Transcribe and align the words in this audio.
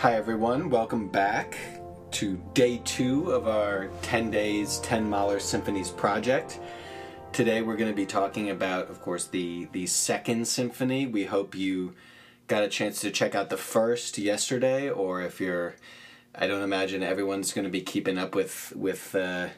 Hi, 0.00 0.14
everyone. 0.14 0.70
Welcome 0.70 1.08
back 1.08 1.58
to 2.12 2.40
day 2.54 2.80
two 2.84 3.32
of 3.32 3.48
our 3.48 3.88
10 4.02 4.30
Days, 4.30 4.78
10 4.78 5.10
Mahler 5.10 5.40
Symphonies 5.40 5.90
project. 5.90 6.60
Today 7.32 7.62
we're 7.62 7.76
going 7.76 7.90
to 7.90 7.96
be 7.96 8.06
talking 8.06 8.50
about, 8.50 8.90
of 8.90 9.00
course, 9.00 9.24
the, 9.26 9.66
the 9.72 9.86
second 9.86 10.46
symphony. 10.46 11.08
We 11.08 11.24
hope 11.24 11.56
you 11.56 11.94
got 12.46 12.62
a 12.62 12.68
chance 12.68 13.00
to 13.00 13.10
check 13.10 13.34
out 13.34 13.50
the 13.50 13.56
first 13.56 14.18
yesterday, 14.18 14.88
or 14.88 15.20
if 15.20 15.40
you're, 15.40 15.74
I 16.32 16.46
don't 16.46 16.62
imagine 16.62 17.02
everyone's 17.02 17.52
going 17.52 17.64
to 17.64 17.70
be 17.70 17.80
keeping 17.80 18.18
up 18.18 18.36
with, 18.36 18.72
with 18.76 19.16
uh, 19.16 19.48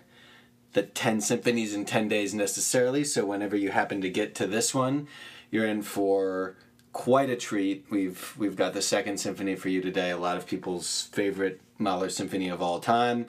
the 0.72 0.82
10 0.82 1.20
symphonies 1.20 1.74
in 1.74 1.84
10 1.84 2.08
days 2.08 2.34
necessarily. 2.34 3.04
So 3.04 3.26
whenever 3.26 3.56
you 3.56 3.70
happen 3.70 4.00
to 4.00 4.10
get 4.10 4.34
to 4.36 4.46
this 4.46 4.74
one, 4.74 5.08
you're 5.50 5.66
in 5.66 5.82
for 5.82 6.56
quite 6.92 7.30
a 7.30 7.36
treat. 7.36 7.86
We've 7.90 8.34
we've 8.38 8.56
got 8.56 8.72
the 8.72 8.82
second 8.82 9.18
symphony 9.18 9.56
for 9.56 9.68
you 9.68 9.80
today. 9.80 10.10
A 10.10 10.16
lot 10.16 10.36
of 10.36 10.46
people's 10.46 11.08
favorite 11.12 11.60
Mahler 11.78 12.08
symphony 12.08 12.48
of 12.48 12.62
all 12.62 12.80
time. 12.80 13.26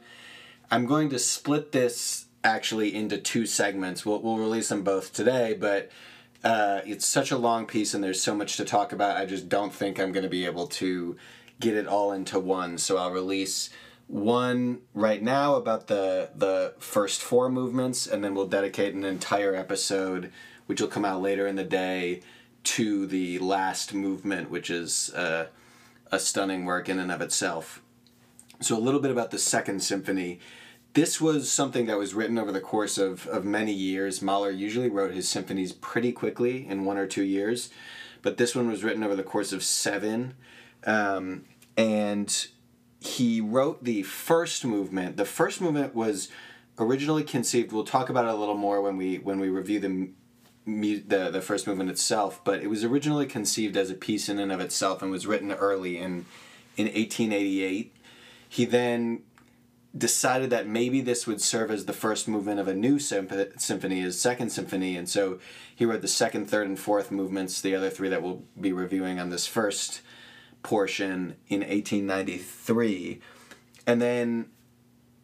I'm 0.70 0.86
going 0.86 1.10
to 1.10 1.20
split 1.20 1.72
this 1.72 2.26
actually 2.44 2.96
into 2.96 3.18
two 3.18 3.46
segments. 3.46 4.06
We'll 4.06 4.22
we'll 4.22 4.38
release 4.38 4.70
them 4.70 4.84
both 4.84 5.14
today, 5.14 5.56
but 5.60 5.92
uh, 6.44 6.82
it's 6.86 7.06
such 7.06 7.32
a 7.32 7.38
long 7.38 7.66
piece 7.66 7.94
and 7.94 8.04
there's 8.04 8.22
so 8.22 8.36
much 8.36 8.58
to 8.58 8.66
talk 8.66 8.92
about. 8.92 9.18
I 9.18 9.26
just 9.26 9.48
don't 9.48 9.74
think 9.74 10.00
I'm 10.00 10.12
going 10.12 10.24
to 10.24 10.30
be 10.30 10.46
able 10.46 10.68
to 10.68 11.16
get 11.60 11.76
it 11.76 11.88
all 11.88 12.12
into 12.12 12.40
one. 12.40 12.78
So 12.80 12.98
I'll 12.98 13.12
release 13.12 13.70
one 14.12 14.82
right 14.94 15.24
now 15.24 15.56
about 15.56 15.88
the 15.88 16.30
the 16.36 16.74
first 16.80 17.22
four 17.22 17.50
movements, 17.50 18.06
and 18.06 18.22
then 18.22 18.36
we'll 18.36 18.46
dedicate 18.48 18.94
an 18.94 19.06
entire 19.06 19.56
episode, 19.56 20.32
which 20.66 20.82
will 20.82 20.90
come 20.90 21.06
out 21.06 21.22
later 21.22 21.48
in 21.48 21.56
the 21.56 21.64
day 21.64 22.22
to 22.64 23.08
the 23.08 23.40
last 23.40 23.94
movement, 23.94 24.52
which 24.52 24.70
is 24.70 25.14
uh, 25.14 25.48
a 26.12 26.20
stunning 26.20 26.66
work 26.66 26.90
in 26.90 27.00
and 27.00 27.12
of 27.12 27.22
itself. 27.22 27.82
So, 28.60 28.78
a 28.78 28.80
little 28.80 29.00
bit 29.00 29.12
about 29.12 29.32
the 29.32 29.40
Second 29.40 29.82
Symphony. 29.82 30.40
This 30.94 31.22
was 31.22 31.50
something 31.50 31.86
that 31.86 31.98
was 31.98 32.14
written 32.14 32.38
over 32.38 32.52
the 32.52 32.60
course 32.60 32.98
of, 32.98 33.26
of 33.28 33.46
many 33.46 33.72
years. 33.72 34.22
Mahler 34.22 34.52
usually 34.52 34.90
wrote 34.90 35.14
his 35.14 35.30
symphonies 35.30 35.72
pretty 35.72 36.12
quickly 36.12 36.68
in 36.68 36.84
one 36.84 36.98
or 36.98 37.08
two 37.08 37.24
years, 37.24 37.70
but 38.22 38.36
this 38.36 38.54
one 38.54 38.68
was 38.68 38.84
written 38.84 39.02
over 39.02 39.16
the 39.16 39.24
course 39.24 39.54
of 39.54 39.64
seven. 39.64 40.34
Um, 40.86 41.46
and 41.78 42.48
he 43.02 43.42
wrote 43.42 43.84
the 43.84 44.04
first 44.04 44.64
movement. 44.64 45.18
The 45.18 45.26
first 45.26 45.60
movement 45.60 45.96
was 45.96 46.30
originally 46.78 47.24
conceived. 47.24 47.72
We'll 47.72 47.84
talk 47.84 48.10
about 48.10 48.26
it 48.26 48.32
a 48.32 48.36
little 48.36 48.56
more 48.56 48.80
when 48.80 48.96
we 48.96 49.18
when 49.18 49.40
we 49.40 49.50
review 49.50 49.80
the 49.80 50.10
the 50.68 51.32
the 51.32 51.42
first 51.42 51.66
movement 51.66 51.90
itself, 51.90 52.40
but 52.44 52.62
it 52.62 52.70
was 52.70 52.84
originally 52.84 53.26
conceived 53.26 53.76
as 53.76 53.90
a 53.90 53.96
piece 53.96 54.30
in 54.30 54.38
and 54.38 54.52
of 54.52 54.60
itself 54.60 55.02
and 55.02 55.10
was 55.10 55.26
written 55.26 55.52
early 55.52 55.98
in 55.98 56.28
in 56.78 56.86
1888. 56.86 57.92
He 58.48 58.66
then 58.66 59.24
decided 59.98 60.52
that 60.52 60.68
maybe 60.68 61.02
this 61.02 61.26
would 61.26 61.42
serve 61.42 61.72
as 61.72 61.86
the 61.86 61.94
first 61.94 62.28
movement 62.28 62.60
of 62.60 62.68
a 62.68 62.76
new 62.76 63.00
symphony, 63.00 64.00
his 64.00 64.22
second 64.22 64.52
symphony, 64.52 64.96
and 64.96 65.10
so 65.10 65.40
he 65.76 65.86
wrote 65.86 66.02
the 66.02 66.08
second, 66.08 66.46
third, 66.46 66.68
and 66.68 66.80
fourth 66.80 67.10
movements, 67.10 67.60
the 67.60 67.76
other 67.76 67.90
three 67.90 68.10
that 68.10 68.22
we'll 68.22 68.44
be 68.60 68.72
reviewing 68.72 69.20
on 69.20 69.32
this 69.32 69.48
first 69.48 70.02
portion 70.64 71.36
in 71.48 71.62
1893. 71.62 73.20
And 73.88 74.02
then 74.02 74.50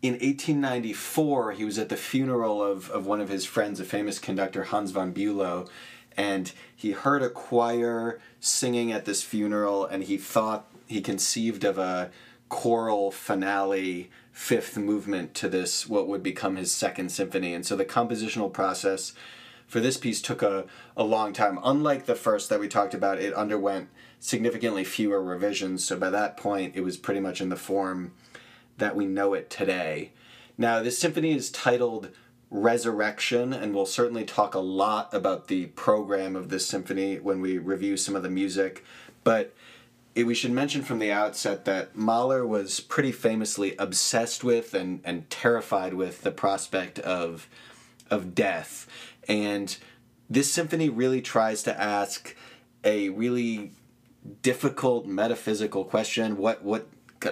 in 0.01 0.13
1894, 0.13 1.53
he 1.53 1.65
was 1.65 1.77
at 1.79 1.89
the 1.89 1.97
funeral 1.97 2.61
of, 2.61 2.89
of 2.91 3.05
one 3.05 3.21
of 3.21 3.29
his 3.29 3.45
friends, 3.45 3.79
a 3.79 3.85
famous 3.85 4.19
conductor, 4.19 4.65
Hans 4.65 4.91
von 4.91 5.13
Bülow, 5.13 5.67
and 6.15 6.51
he 6.75 6.91
heard 6.91 7.21
a 7.21 7.29
choir 7.29 8.19
singing 8.39 8.91
at 8.91 9.05
this 9.05 9.23
funeral, 9.23 9.85
and 9.85 10.03
he 10.03 10.17
thought 10.17 10.67
he 10.87 11.01
conceived 11.01 11.63
of 11.63 11.77
a 11.77 12.11
choral 12.49 13.11
finale 13.11 14.09
fifth 14.31 14.77
movement 14.77 15.33
to 15.33 15.49
this, 15.49 15.87
what 15.87 16.07
would 16.07 16.23
become 16.23 16.55
his 16.55 16.71
second 16.71 17.09
symphony. 17.09 17.53
And 17.53 17.65
so 17.65 17.75
the 17.75 17.85
compositional 17.85 18.53
process 18.53 19.13
for 19.67 19.79
this 19.79 19.97
piece 19.97 20.21
took 20.21 20.41
a, 20.41 20.65
a 20.95 21.03
long 21.03 21.33
time. 21.33 21.59
Unlike 21.63 22.05
the 22.05 22.15
first 22.15 22.49
that 22.49 22.59
we 22.59 22.67
talked 22.67 22.93
about, 22.93 23.19
it 23.19 23.33
underwent 23.33 23.89
significantly 24.19 24.83
fewer 24.83 25.21
revisions, 25.21 25.83
so 25.83 25.97
by 25.97 26.09
that 26.09 26.37
point, 26.37 26.75
it 26.75 26.81
was 26.81 26.97
pretty 26.97 27.19
much 27.19 27.41
in 27.41 27.49
the 27.49 27.55
form 27.55 28.13
that 28.77 28.95
we 28.95 29.05
know 29.05 29.33
it 29.33 29.49
today. 29.49 30.11
Now, 30.57 30.81
this 30.81 30.97
symphony 30.97 31.33
is 31.33 31.51
titled 31.51 32.09
Resurrection, 32.49 33.53
and 33.53 33.75
we'll 33.75 33.85
certainly 33.85 34.23
talk 34.23 34.55
a 34.55 34.59
lot 34.59 35.13
about 35.13 35.47
the 35.47 35.67
program 35.67 36.35
of 36.35 36.49
this 36.49 36.65
symphony 36.65 37.19
when 37.19 37.41
we 37.41 37.57
review 37.57 37.97
some 37.97 38.15
of 38.15 38.23
the 38.23 38.29
music. 38.29 38.83
But 39.23 39.53
it, 40.15 40.23
we 40.23 40.33
should 40.33 40.51
mention 40.51 40.81
from 40.81 40.99
the 40.99 41.11
outset 41.11 41.65
that 41.65 41.95
Mahler 41.95 42.47
was 42.47 42.79
pretty 42.79 43.11
famously 43.11 43.75
obsessed 43.77 44.43
with 44.43 44.73
and, 44.73 45.01
and 45.03 45.29
terrified 45.29 45.93
with 45.93 46.21
the 46.21 46.31
prospect 46.31 46.99
of, 46.99 47.47
of 48.09 48.33
death. 48.33 48.87
And 49.27 49.77
this 50.29 50.51
symphony 50.51 50.89
really 50.89 51.21
tries 51.21 51.61
to 51.63 51.79
ask 51.79 52.35
a 52.83 53.09
really 53.09 53.73
difficult 54.41 55.05
metaphysical 55.05 55.83
question 55.83 56.37
what 56.37 56.63
what 56.63 56.87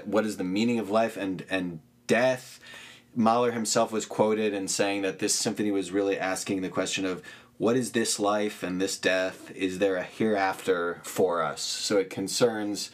what 0.06 0.26
is 0.26 0.38
the 0.38 0.44
meaning 0.44 0.80
of 0.80 0.90
life 0.90 1.18
and 1.18 1.46
and 1.50 1.80
death. 2.08 2.60
Mahler 3.16 3.52
himself 3.52 3.92
was 3.92 4.06
quoted 4.06 4.54
in 4.54 4.68
saying 4.68 5.02
that 5.04 5.20
this 5.20 5.34
symphony 5.34 5.72
was 5.72 5.92
really 5.92 6.20
asking 6.20 6.62
the 6.62 6.70
question 6.70 7.06
of 7.06 7.22
what 7.58 7.78
is 7.78 7.94
this 7.94 8.20
life 8.20 8.64
and 8.64 8.82
this 8.82 8.98
death? 8.98 9.52
Is 9.52 9.80
there 9.80 9.96
a 9.96 10.04
hereafter 10.04 11.00
for 11.04 11.42
us? 11.42 11.62
So 11.62 11.98
it 11.98 12.10
concerns 12.10 12.92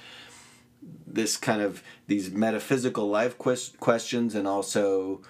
this 1.08 1.38
kind 1.38 1.62
of 1.62 1.84
these 2.08 2.32
metaphysical 2.32 3.08
life 3.08 3.38
quest- 3.38 3.80
questions 3.80 4.36
and 4.36 4.48
also 4.48 5.22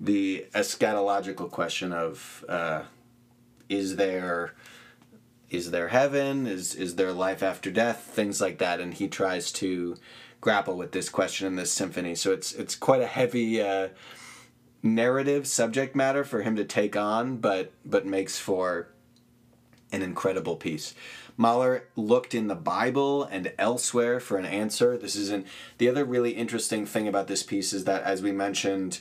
the 0.00 0.46
eschatological 0.54 1.50
question 1.50 1.92
of 1.92 2.44
uh, 2.48 2.82
is 3.68 3.96
there 3.96 4.54
is 5.50 5.70
there 5.70 5.88
heaven 5.88 6.46
is 6.46 6.74
is 6.74 6.96
there 6.96 7.12
life 7.12 7.42
after 7.42 7.70
death 7.70 8.02
things 8.02 8.40
like 8.40 8.58
that 8.58 8.80
and 8.80 8.94
he 8.94 9.08
tries 9.08 9.50
to 9.50 9.96
grapple 10.40 10.76
with 10.76 10.92
this 10.92 11.08
question 11.08 11.46
in 11.46 11.56
this 11.56 11.72
symphony. 11.72 12.14
So 12.14 12.32
it's 12.32 12.52
it's 12.52 12.74
quite 12.74 13.02
a 13.02 13.06
heavy 13.06 13.60
uh, 13.60 13.88
narrative 14.82 15.46
subject 15.46 15.94
matter 15.94 16.24
for 16.24 16.42
him 16.42 16.56
to 16.56 16.64
take 16.64 16.96
on, 16.96 17.36
but 17.36 17.72
but 17.84 18.06
makes 18.06 18.38
for 18.38 18.88
an 19.92 20.02
incredible 20.02 20.56
piece. 20.56 20.94
Mahler 21.36 21.84
looked 21.96 22.34
in 22.34 22.48
the 22.48 22.54
Bible 22.54 23.24
and 23.24 23.52
elsewhere 23.58 24.20
for 24.20 24.36
an 24.36 24.44
answer. 24.44 24.96
This 24.96 25.16
isn't 25.16 25.46
the 25.78 25.88
other 25.88 26.04
really 26.04 26.32
interesting 26.32 26.86
thing 26.86 27.08
about 27.08 27.28
this 27.28 27.42
piece 27.42 27.72
is 27.72 27.84
that 27.84 28.02
as 28.02 28.22
we 28.22 28.32
mentioned 28.32 29.00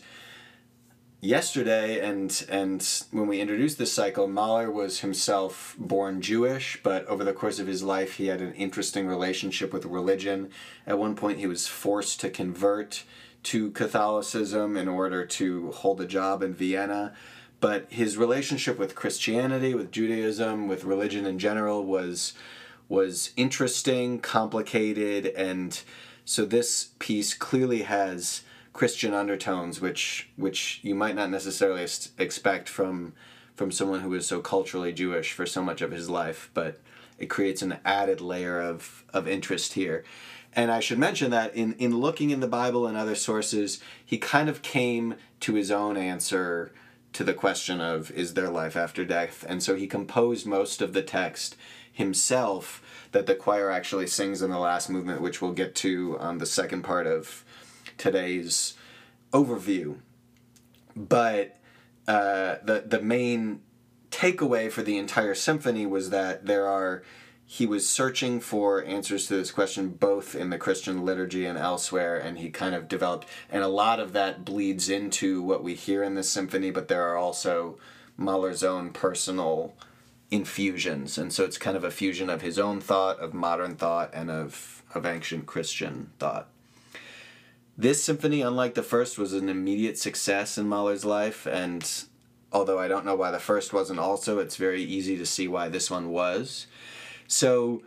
yesterday 1.21 1.99
and 1.99 2.45
and 2.47 3.03
when 3.11 3.27
we 3.27 3.41
introduced 3.41 3.77
this 3.77 3.91
cycle 3.91 4.25
mahler 4.25 4.71
was 4.71 5.01
himself 5.01 5.75
born 5.77 6.21
jewish 6.21 6.79
but 6.81 7.05
over 7.07 7.25
the 7.25 7.33
course 7.33 7.59
of 7.59 7.67
his 7.67 7.83
life 7.83 8.15
he 8.15 8.27
had 8.27 8.39
an 8.39 8.53
interesting 8.53 9.05
relationship 9.05 9.73
with 9.73 9.83
religion. 9.85 10.49
At 10.87 10.97
one 10.97 11.15
point 11.15 11.39
he 11.39 11.47
was 11.47 11.67
forced 11.67 12.21
to 12.21 12.29
convert 12.29 13.03
to 13.43 13.71
catholicism 13.71 14.77
in 14.77 14.87
order 14.87 15.25
to 15.25 15.71
hold 15.71 15.99
a 15.99 16.05
job 16.05 16.41
in 16.41 16.53
vienna. 16.53 17.13
But 17.59 17.87
his 17.89 18.15
relationship 18.15 18.79
with 18.79 18.95
christianity 18.95 19.73
with 19.73 19.91
judaism 19.91 20.69
with 20.69 20.85
religion 20.85 21.25
in 21.25 21.37
general 21.37 21.83
was 21.83 22.33
was 22.87 23.31
interesting 23.35 24.19
complicated 24.19 25.25
and 25.35 25.81
so 26.23 26.45
this 26.45 26.91
piece 26.99 27.33
clearly 27.33 27.81
has 27.81 28.43
Christian 28.79 29.13
undertones, 29.13 29.81
which 29.81 30.29
which 30.37 30.79
you 30.83 30.95
might 30.95 31.13
not 31.13 31.29
necessarily 31.29 31.85
expect 32.17 32.69
from 32.69 33.11
from 33.53 33.73
someone 33.73 33.99
who 33.99 34.13
is 34.13 34.25
so 34.25 34.39
culturally 34.39 34.93
Jewish 34.93 35.33
for 35.33 35.45
so 35.45 35.61
much 35.61 35.81
of 35.81 35.91
his 35.91 36.09
life, 36.09 36.49
but 36.53 36.79
it 37.17 37.25
creates 37.25 37.61
an 37.61 37.79
added 37.83 38.21
layer 38.21 38.61
of 38.61 39.03
of 39.11 39.27
interest 39.27 39.73
here. 39.73 40.05
And 40.53 40.71
I 40.71 40.79
should 40.79 40.97
mention 40.97 41.29
that 41.31 41.53
in, 41.53 41.73
in 41.73 41.99
looking 41.99 42.29
in 42.29 42.39
the 42.39 42.47
Bible 42.47 42.87
and 42.87 42.95
other 42.95 43.15
sources, 43.15 43.81
he 44.05 44.17
kind 44.17 44.47
of 44.47 44.61
came 44.61 45.15
to 45.41 45.55
his 45.55 45.71
own 45.71 45.97
answer 45.97 46.71
to 47.11 47.25
the 47.25 47.33
question 47.33 47.81
of 47.81 48.11
is 48.11 48.33
there 48.33 48.49
life 48.49 48.77
after 48.77 49.03
death? 49.03 49.43
And 49.49 49.61
so 49.61 49.75
he 49.75 49.87
composed 49.87 50.47
most 50.47 50.81
of 50.81 50.93
the 50.93 51.03
text 51.03 51.57
himself 51.91 52.81
that 53.11 53.25
the 53.25 53.35
choir 53.35 53.69
actually 53.69 54.07
sings 54.07 54.41
in 54.41 54.51
the 54.51 54.57
last 54.57 54.89
movement, 54.89 55.19
which 55.19 55.41
we'll 55.41 55.51
get 55.51 55.75
to 55.75 56.17
on 56.17 56.37
the 56.37 56.45
second 56.45 56.83
part 56.83 57.07
of 57.07 57.43
today's 57.99 58.73
overview. 59.31 59.97
But 60.95 61.59
uh, 62.07 62.55
the 62.63 62.83
the 62.87 63.01
main 63.01 63.61
takeaway 64.09 64.71
for 64.71 64.81
the 64.81 64.97
entire 64.97 65.35
symphony 65.35 65.85
was 65.85 66.09
that 66.09 66.47
there 66.47 66.65
are 66.65 67.03
he 67.45 67.65
was 67.65 67.89
searching 67.89 68.39
for 68.39 68.83
answers 68.83 69.27
to 69.27 69.35
this 69.35 69.51
question 69.51 69.89
both 69.89 70.35
in 70.35 70.51
the 70.51 70.57
Christian 70.57 71.03
liturgy 71.03 71.47
and 71.47 71.57
elsewhere, 71.57 72.15
and 72.15 72.37
he 72.37 72.51
kind 72.51 72.75
of 72.75 72.87
developed, 72.87 73.27
and 73.49 73.63
a 73.63 73.67
lot 73.67 73.99
of 73.99 74.13
that 74.13 74.45
bleeds 74.45 74.87
into 74.87 75.41
what 75.41 75.63
we 75.63 75.73
hear 75.73 76.03
in 76.03 76.13
this 76.13 76.29
symphony, 76.29 76.69
but 76.69 76.89
there 76.89 77.01
are 77.09 77.17
also 77.17 77.79
Mahler's 78.17 78.63
own 78.63 78.91
personal 78.91 79.73
infusions, 80.29 81.17
and 81.17 81.33
so 81.33 81.43
it's 81.43 81.57
kind 81.57 81.75
of 81.75 81.83
a 81.83 81.89
fusion 81.89 82.29
of 82.29 82.43
his 82.43 82.59
own 82.59 82.79
thought, 82.79 83.19
of 83.19 83.33
modern 83.33 83.75
thought, 83.75 84.11
and 84.13 84.29
of, 84.29 84.83
of 84.93 85.03
ancient 85.03 85.47
Christian 85.47 86.11
thought. 86.19 86.49
This 87.79 88.03
symphony, 88.03 88.41
unlike 88.41 88.73
the 88.73 88.83
first, 88.83 89.17
was 89.17 89.31
an 89.31 89.47
immediate 89.47 89.97
success 89.97 90.57
in 90.57 90.67
Mahler's 90.67 91.05
life, 91.05 91.45
and 91.45 91.89
although 92.51 92.77
I 92.77 92.89
don't 92.89 93.05
know 93.05 93.15
why 93.15 93.31
the 93.31 93.39
first 93.39 93.71
wasn't 93.71 94.01
also, 94.01 94.39
it's 94.39 94.57
very 94.57 94.83
easy 94.83 95.15
to 95.15 95.25
see 95.25 95.47
why 95.47 95.69
this 95.69 95.89
one 95.89 96.09
was. 96.09 96.67
So 97.25 97.81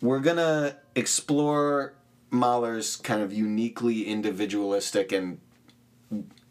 we're 0.00 0.18
gonna 0.18 0.78
explore 0.96 1.94
Mahler's 2.28 2.96
kind 2.96 3.22
of 3.22 3.32
uniquely 3.32 4.08
individualistic 4.08 5.12
and 5.12 5.38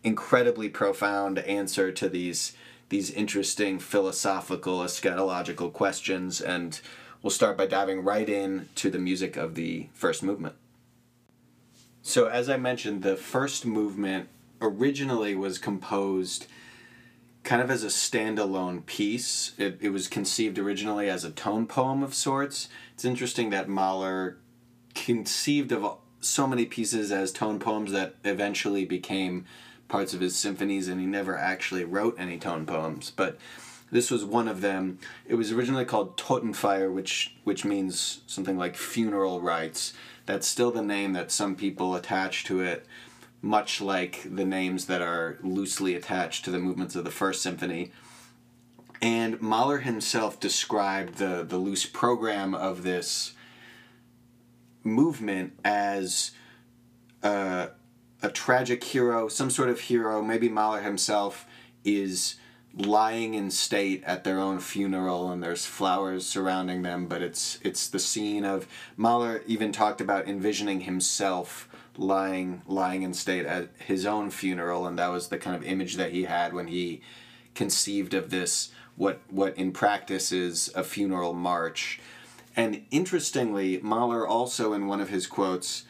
incredibly 0.02 0.70
profound 0.70 1.40
answer 1.40 1.92
to 1.92 2.08
these 2.08 2.54
these 2.88 3.12
interesting 3.12 3.78
philosophical 3.78 4.80
eschatological 4.80 5.74
questions 5.74 6.40
and 6.40 6.80
we'll 7.22 7.32
start 7.32 7.58
by 7.58 7.66
diving 7.66 8.04
right 8.04 8.30
in 8.30 8.70
to 8.76 8.90
the 8.90 9.00
music 9.00 9.36
of 9.36 9.56
the 9.56 9.88
first 9.92 10.22
movement. 10.24 10.56
So 12.08 12.28
as 12.28 12.52
I 12.52 12.58
mentioned 12.58 13.02
the 13.02 13.16
first 13.16 13.66
movement 13.66 14.30
originally 14.62 15.34
was 15.34 15.58
composed 15.58 16.46
kind 17.42 17.64
of 17.64 17.72
as 17.72 17.84
a 17.84 17.88
standalone 17.88 18.86
piece. 18.86 19.54
It, 19.58 19.80
it 19.82 19.90
was 19.90 20.08
conceived 20.08 20.60
originally 20.60 21.10
as 21.10 21.24
a 21.24 21.32
tone 21.32 21.66
poem 21.66 22.04
of 22.04 22.14
sorts. 22.14 22.70
It's 22.94 23.06
interesting 23.06 23.50
that 23.50 23.68
Mahler 23.68 24.38
conceived 24.94 25.72
of 25.72 25.98
so 26.22 26.46
many 26.46 26.66
pieces 26.66 27.12
as 27.12 27.32
tone 27.32 27.58
poems 27.58 27.92
that 27.92 28.16
eventually 28.24 28.86
became 28.86 29.46
parts 29.88 30.14
of 30.14 30.22
his 30.22 30.36
symphonies, 30.36 30.88
and 30.88 31.02
he 31.02 31.08
never 31.08 31.36
actually 31.36 31.86
wrote 31.86 32.16
any 32.20 32.38
tone 32.38 32.68
poems. 32.68 33.12
But 33.16 33.40
this 33.92 34.12
was 34.12 34.24
one 34.24 34.48
of 34.48 34.62
them. 34.62 35.00
It 35.28 35.36
was 35.36 35.52
originally 35.52 35.86
called 35.86 36.18
Totenfeier, 36.18 36.94
which 36.94 37.36
which 37.44 37.66
means 37.66 38.22
something 38.28 38.58
like 38.58 38.76
funeral 38.76 39.42
rites. 39.42 39.94
That's 40.26 40.48
still 40.48 40.72
the 40.72 40.82
name 40.82 41.14
that 41.14 41.32
some 41.32 41.56
people 41.56 41.96
attach 41.96 42.44
to 42.46 42.62
it 42.62 42.86
much 43.42 43.80
like 43.80 44.24
the 44.26 44.46
names 44.46 44.86
that 44.88 45.02
are 45.02 45.38
loosely 45.44 45.94
attached 45.94 46.44
to 46.44 46.52
the 46.52 46.58
movements 46.58 46.96
of 46.96 47.04
the 47.04 47.12
First 47.12 47.44
Symphony. 47.44 47.92
And 49.02 49.40
Mahler 49.40 49.80
himself 49.80 50.40
described 50.40 51.20
the, 51.20 51.46
the 51.48 51.58
loose 51.58 51.86
program 51.86 52.56
of 52.56 52.82
this 52.82 53.34
movement 54.84 55.54
as 55.64 56.32
a, 57.22 57.70
a 58.24 58.30
tragic 58.30 58.84
hero, 58.84 59.28
some 59.28 59.52
sort 59.52 59.70
of 59.70 59.82
hero. 59.82 60.24
Maybe 60.24 60.50
Mahler 60.50 60.82
himself 60.82 61.46
is 61.84 62.36
lying 62.78 63.34
in 63.34 63.50
state 63.50 64.04
at 64.04 64.24
their 64.24 64.38
own 64.38 64.60
funeral 64.60 65.32
and 65.32 65.42
there's 65.42 65.66
flowers 65.66 66.26
surrounding 66.26 66.82
them 66.82 67.08
but 67.08 67.22
it's 67.22 67.58
it's 67.62 67.88
the 67.88 68.00
scene 68.00 68.44
of 68.44 68.68
Mahler 68.98 69.42
even 69.48 69.72
talked 69.72 70.02
about 70.02 70.28
envisioning 70.28 70.82
himself 70.82 71.70
lying 71.98 72.62
lying 72.68 73.04
in 73.04 73.14
state 73.14 73.46
at 73.46 73.70
his 73.80 74.06
own 74.06 74.30
funeral 74.30 74.86
and 74.86 75.00
that 75.00 75.08
was 75.08 75.30
the 75.30 75.38
kind 75.38 75.56
of 75.56 75.64
image 75.64 75.96
that 75.96 76.12
he 76.12 76.24
had 76.24 76.54
when 76.54 76.68
he 76.68 77.02
conceived 77.54 78.14
of 78.14 78.30
this 78.30 78.72
what 78.98 79.22
what 79.30 79.58
in 79.58 79.72
practice 79.72 80.32
is 80.32 80.70
a 80.76 80.84
funeral 80.84 81.34
march. 81.34 82.02
And 82.58 82.86
interestingly 82.92 83.80
mahler 83.82 84.28
also 84.28 84.74
in 84.74 84.88
one 84.88 85.00
of 85.00 85.08
his 85.08 85.28
quotes 85.28 85.86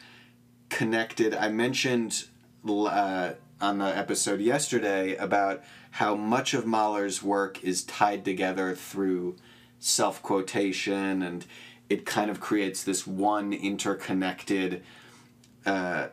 connected 0.68 1.34
i 1.34 1.48
mentioned 1.48 2.26
uh, 2.68 3.32
on 3.60 3.78
the 3.78 3.96
episode 3.96 4.40
yesterday 4.40 5.14
about 5.16 5.62
how 5.96 6.14
much 6.14 6.54
of 6.54 6.66
mahler's 6.66 7.22
work 7.22 7.62
is 7.62 7.82
tied 7.84 8.24
together 8.24 8.74
through 8.74 9.36
self 9.78 10.22
quotation 10.22 11.22
and 11.22 11.46
it 11.88 12.04
kind 12.04 12.30
of 12.30 12.40
creates 12.40 12.82
this 12.82 13.06
one 13.06 13.52
interconnected 13.52 14.82
uh, 15.64 16.08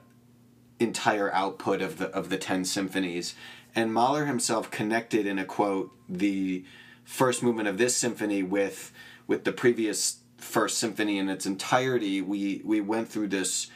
entire 0.80 1.34
output 1.34 1.82
of 1.82 1.98
the 1.98 2.10
of 2.10 2.30
the 2.30 2.38
ten 2.38 2.66
symphonies. 2.66 3.36
And 3.76 3.94
Mahler 3.94 4.26
himself 4.26 4.70
connected 4.70 5.26
in 5.26 5.40
a 5.40 5.46
quote 5.46 5.92
the 6.08 6.64
first 7.04 7.42
movement 7.42 7.68
of 7.68 7.78
this 7.78 7.96
symphony 7.96 8.44
with 8.44 8.92
with 9.26 9.44
the 9.44 9.52
previous 9.52 10.18
first 10.38 10.78
symphony 10.78 11.18
in 11.18 11.30
its 11.30 11.46
entirety. 11.46 12.22
We 12.22 12.62
we 12.64 12.82
went 12.82 13.10
through 13.10 13.30
this 13.30 13.68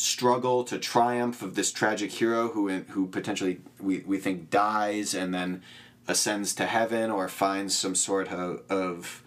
struggle 0.00 0.64
to 0.64 0.78
triumph 0.78 1.42
of 1.42 1.54
this 1.54 1.70
tragic 1.70 2.10
hero 2.10 2.48
who 2.48 2.70
who 2.70 3.06
potentially 3.06 3.60
we, 3.78 3.98
we 4.00 4.16
think 4.16 4.48
dies 4.48 5.14
and 5.14 5.34
then 5.34 5.62
ascends 6.08 6.54
to 6.54 6.64
heaven 6.64 7.10
or 7.10 7.28
finds 7.28 7.76
some 7.76 7.94
sort 7.94 8.28
of, 8.28 8.62
of 8.70 9.22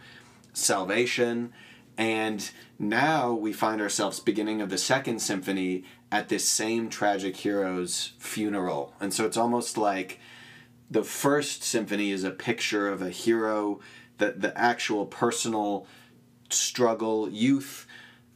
salvation 0.52 1.54
and 1.96 2.50
now 2.80 3.34
we 3.34 3.54
find 3.54 3.82
ourselves 3.82 4.20
beginning 4.20 4.62
of 4.62 4.72
the 4.72 4.78
second 4.80 5.20
symphony 5.20 5.84
at 6.12 6.30
this 6.30 6.48
same 6.48 6.90
tragic 6.90 7.38
hero's 7.38 8.14
funeral. 8.18 8.96
And 9.00 9.14
so 9.14 9.26
it's 9.26 9.38
almost 9.38 9.78
like 9.78 10.20
the 10.90 11.04
first 11.04 11.64
symphony 11.64 12.10
is 12.10 12.24
a 12.24 12.32
picture 12.32 12.88
of 12.88 13.02
a 13.04 13.12
hero, 13.12 13.80
that 14.18 14.42
the 14.42 14.58
actual 14.58 15.06
personal 15.06 15.86
struggle, 16.50 17.30
youth, 17.30 17.86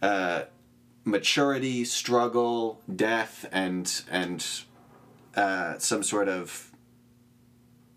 uh, 0.03 0.43
maturity, 1.07 1.85
struggle, 1.85 2.81
death, 2.93 3.47
and 3.51 4.03
and 4.11 4.45
uh, 5.35 5.77
some 5.79 6.03
sort 6.03 6.27
of 6.27 6.71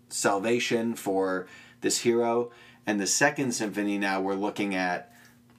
salvation 0.09 0.95
for 0.95 1.47
this 1.81 1.99
hero. 1.99 2.51
And 2.87 2.99
the 2.99 3.07
second 3.07 3.51
symphony 3.51 3.97
now 3.97 4.21
we're 4.21 4.33
looking 4.33 4.73
at 4.73 5.13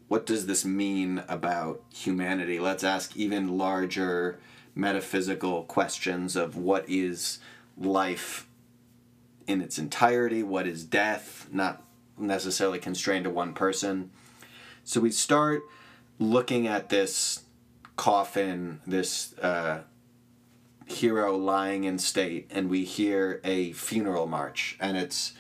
what 0.09 0.27
does 0.27 0.47
this 0.47 0.65
mean 0.65 1.23
about 1.29 1.83
humanity? 1.95 2.59
Let's 2.59 2.85
ask 2.85 3.17
even 3.17 3.57
larger 3.57 4.39
metaphysical 4.75 5.65
questions 5.65 6.37
of 6.37 6.57
what 6.57 6.89
is 6.89 7.39
life 7.79 8.47
in 9.47 9.61
its 9.61 9.79
entirety, 9.79 10.43
what 10.43 10.67
is 10.67 10.85
death, 10.85 11.49
not 11.53 11.83
necessarily 12.19 12.79
constrained 12.79 13.25
to 13.25 13.31
one 13.31 13.55
person. 13.55 14.11
So 14.85 15.01
we 15.01 15.11
start 15.11 15.63
looking 16.19 16.67
at 16.67 16.89
this 16.89 17.42
coffin, 18.03 18.81
this 18.85 19.33
uh, 19.39 19.81
hero 20.87 21.37
lying 21.37 21.85
in 21.85 21.97
state, 22.01 22.51
and 22.51 22.69
we 22.69 22.83
hear 22.85 23.41
a 23.45 23.71
funeral 23.75 24.27
march, 24.27 24.77
and 24.81 24.97
it's 24.97 25.35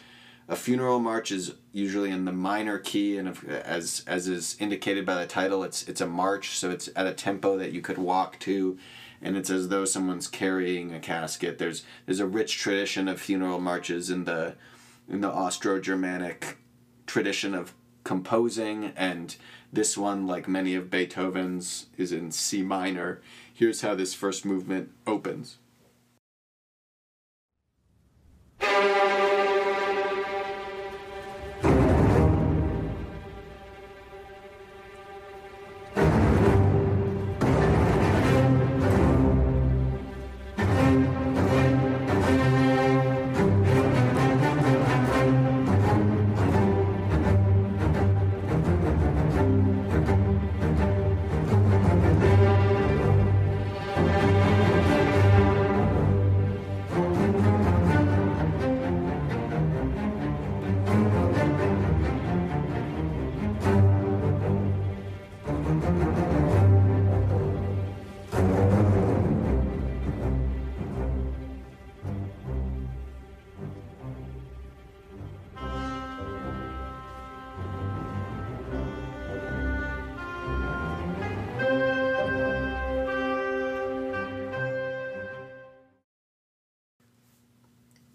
a 0.46 0.54
funeral 0.54 1.00
march 1.00 1.32
is 1.32 1.54
usually 1.72 2.12
in 2.12 2.24
the 2.24 2.30
minor 2.30 2.78
key, 2.78 3.18
and 3.18 3.36
as 3.48 4.04
as 4.06 4.28
is 4.28 4.56
indicated 4.60 5.04
by 5.04 5.16
the 5.16 5.26
title, 5.26 5.64
it's 5.64 5.88
it's 5.88 6.00
a 6.00 6.06
march, 6.06 6.50
so 6.50 6.70
it's 6.70 6.88
at 6.94 7.04
a 7.04 7.12
tempo 7.12 7.58
that 7.58 7.72
you 7.72 7.80
could 7.80 7.98
walk 7.98 8.38
to, 8.38 8.78
and 9.20 9.36
it's 9.36 9.50
as 9.50 9.66
though 9.66 9.84
someone's 9.84 10.28
carrying 10.28 10.94
a 10.94 11.00
casket. 11.00 11.58
There's 11.58 11.82
there's 12.06 12.20
a 12.20 12.26
rich 12.26 12.58
tradition 12.58 13.08
of 13.08 13.20
funeral 13.20 13.58
marches 13.58 14.08
in 14.08 14.22
the 14.22 14.54
in 15.08 15.20
the 15.20 15.32
Austro-Germanic 15.32 16.58
tradition 17.06 17.56
of 17.56 17.74
composing, 18.04 18.92
and 18.94 19.34
this 19.72 19.96
one, 19.96 20.26
like 20.26 20.46
many 20.46 20.74
of 20.74 20.90
Beethoven's, 20.90 21.86
is 21.96 22.12
in 22.12 22.30
C 22.30 22.62
minor. 22.62 23.22
Here's 23.54 23.80
how 23.80 23.94
this 23.94 24.12
first 24.12 24.44
movement 24.44 24.90
opens. 25.06 25.58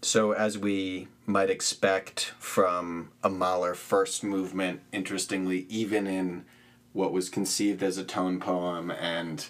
So, 0.08 0.32
as 0.32 0.56
we 0.56 1.08
might 1.26 1.50
expect 1.50 2.32
from 2.38 3.10
a 3.22 3.28
Mahler 3.28 3.74
first 3.74 4.24
movement, 4.24 4.80
interestingly, 4.90 5.66
even 5.68 6.06
in 6.06 6.46
what 6.94 7.12
was 7.12 7.28
conceived 7.28 7.82
as 7.82 7.98
a 7.98 8.04
tone 8.04 8.40
poem 8.40 8.90
and 8.90 9.46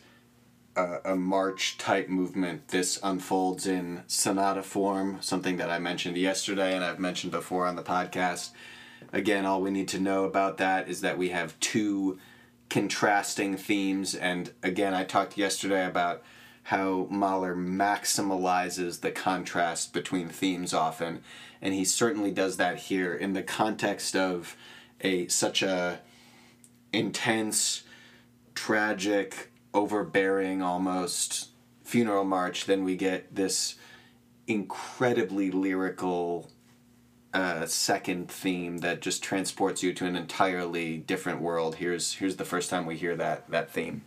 a, 0.75 1.13
a 1.13 1.15
march 1.15 1.79
type 1.79 2.09
movement, 2.09 2.67
this 2.71 2.99
unfolds 3.05 3.69
in 3.69 4.03
sonata 4.09 4.65
form, 4.65 5.19
something 5.21 5.59
that 5.59 5.71
I 5.71 5.79
mentioned 5.79 6.17
yesterday 6.17 6.75
and 6.75 6.85
I've 6.85 6.99
mentioned 6.99 7.31
before 7.31 7.65
on 7.65 7.77
the 7.77 7.85
podcast. 7.85 8.51
Again, 9.13 9.47
all 9.47 9.63
we 9.63 9.71
need 9.71 9.87
to 9.91 10.01
know 10.01 10.25
about 10.25 10.57
that 10.59 10.89
is 10.89 11.03
that 11.03 11.19
we 11.19 11.29
have 11.29 11.61
two 11.61 12.19
contrasting 12.69 13.57
themes, 13.57 14.13
and 14.13 14.51
again, 14.65 14.93
I 14.93 15.05
talked 15.05 15.39
yesterday 15.39 15.87
about 15.87 16.25
how 16.69 17.07
Mahler 17.09 17.57
maximalizes 17.57 19.01
the 19.01 19.11
contrast 19.11 19.95
between 19.95 20.29
themes 20.29 20.75
often, 20.75 21.23
and 21.63 21.73
he 21.73 21.83
certainly 21.83 22.31
does 22.31 22.59
that 22.59 22.77
here 22.77 23.15
in 23.15 23.33
the 23.33 23.43
context 23.43 24.15
of 24.15 24.55
a 25.01 25.27
such 25.29 25.63
a 25.63 26.01
intense, 26.93 27.85
tragic, 28.55 29.51
overbearing 29.73 30.61
almost 30.61 31.49
funeral 31.85 32.25
march. 32.25 32.67
Then 32.67 32.85
we 32.85 32.97
get 32.97 33.35
this 33.35 33.77
incredibly 34.47 35.51
lyrical 35.51 36.51
uh, 37.33 37.65
second 37.65 38.31
theme 38.31 38.79
that 38.79 39.01
just 39.01 39.23
transports 39.23 39.83
you 39.83 39.95
to 39.95 40.05
an 40.05 40.17
entirely 40.17 40.99
different 40.99 41.41
world. 41.41 41.77
Here's 41.77 42.17
here's 42.17 42.37
the 42.37 42.45
first 42.45 42.69
time 42.69 42.85
we 42.85 42.97
hear 42.99 43.17
that 43.17 43.51
that 43.51 43.71
theme. 43.71 44.03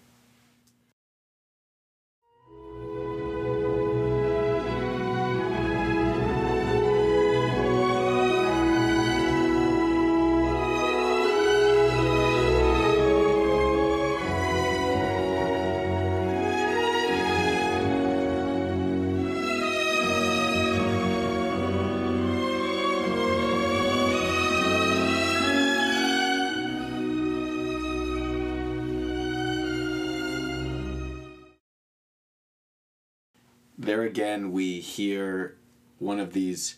There 34.01 34.10
again 34.10 34.51
we 34.51 34.79
hear 34.79 35.55
one 36.00 36.20
of 36.20 36.34
these 36.34 36.75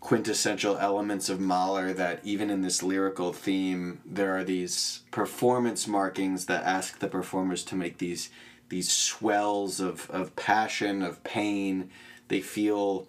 quintessential 0.00 0.76
elements 0.78 1.28
of 1.28 1.38
Mahler 1.38 1.92
that 1.92 2.18
even 2.24 2.50
in 2.50 2.62
this 2.62 2.82
lyrical 2.82 3.32
theme 3.32 4.00
there 4.04 4.36
are 4.36 4.42
these 4.42 5.02
performance 5.12 5.86
markings 5.86 6.46
that 6.46 6.64
ask 6.64 6.98
the 6.98 7.06
performers 7.06 7.62
to 7.64 7.76
make 7.76 7.98
these 7.98 8.30
these 8.68 8.90
swells 8.90 9.78
of, 9.78 10.10
of 10.10 10.34
passion, 10.34 11.02
of 11.02 11.22
pain. 11.22 11.88
They 12.26 12.40
feel 12.40 13.06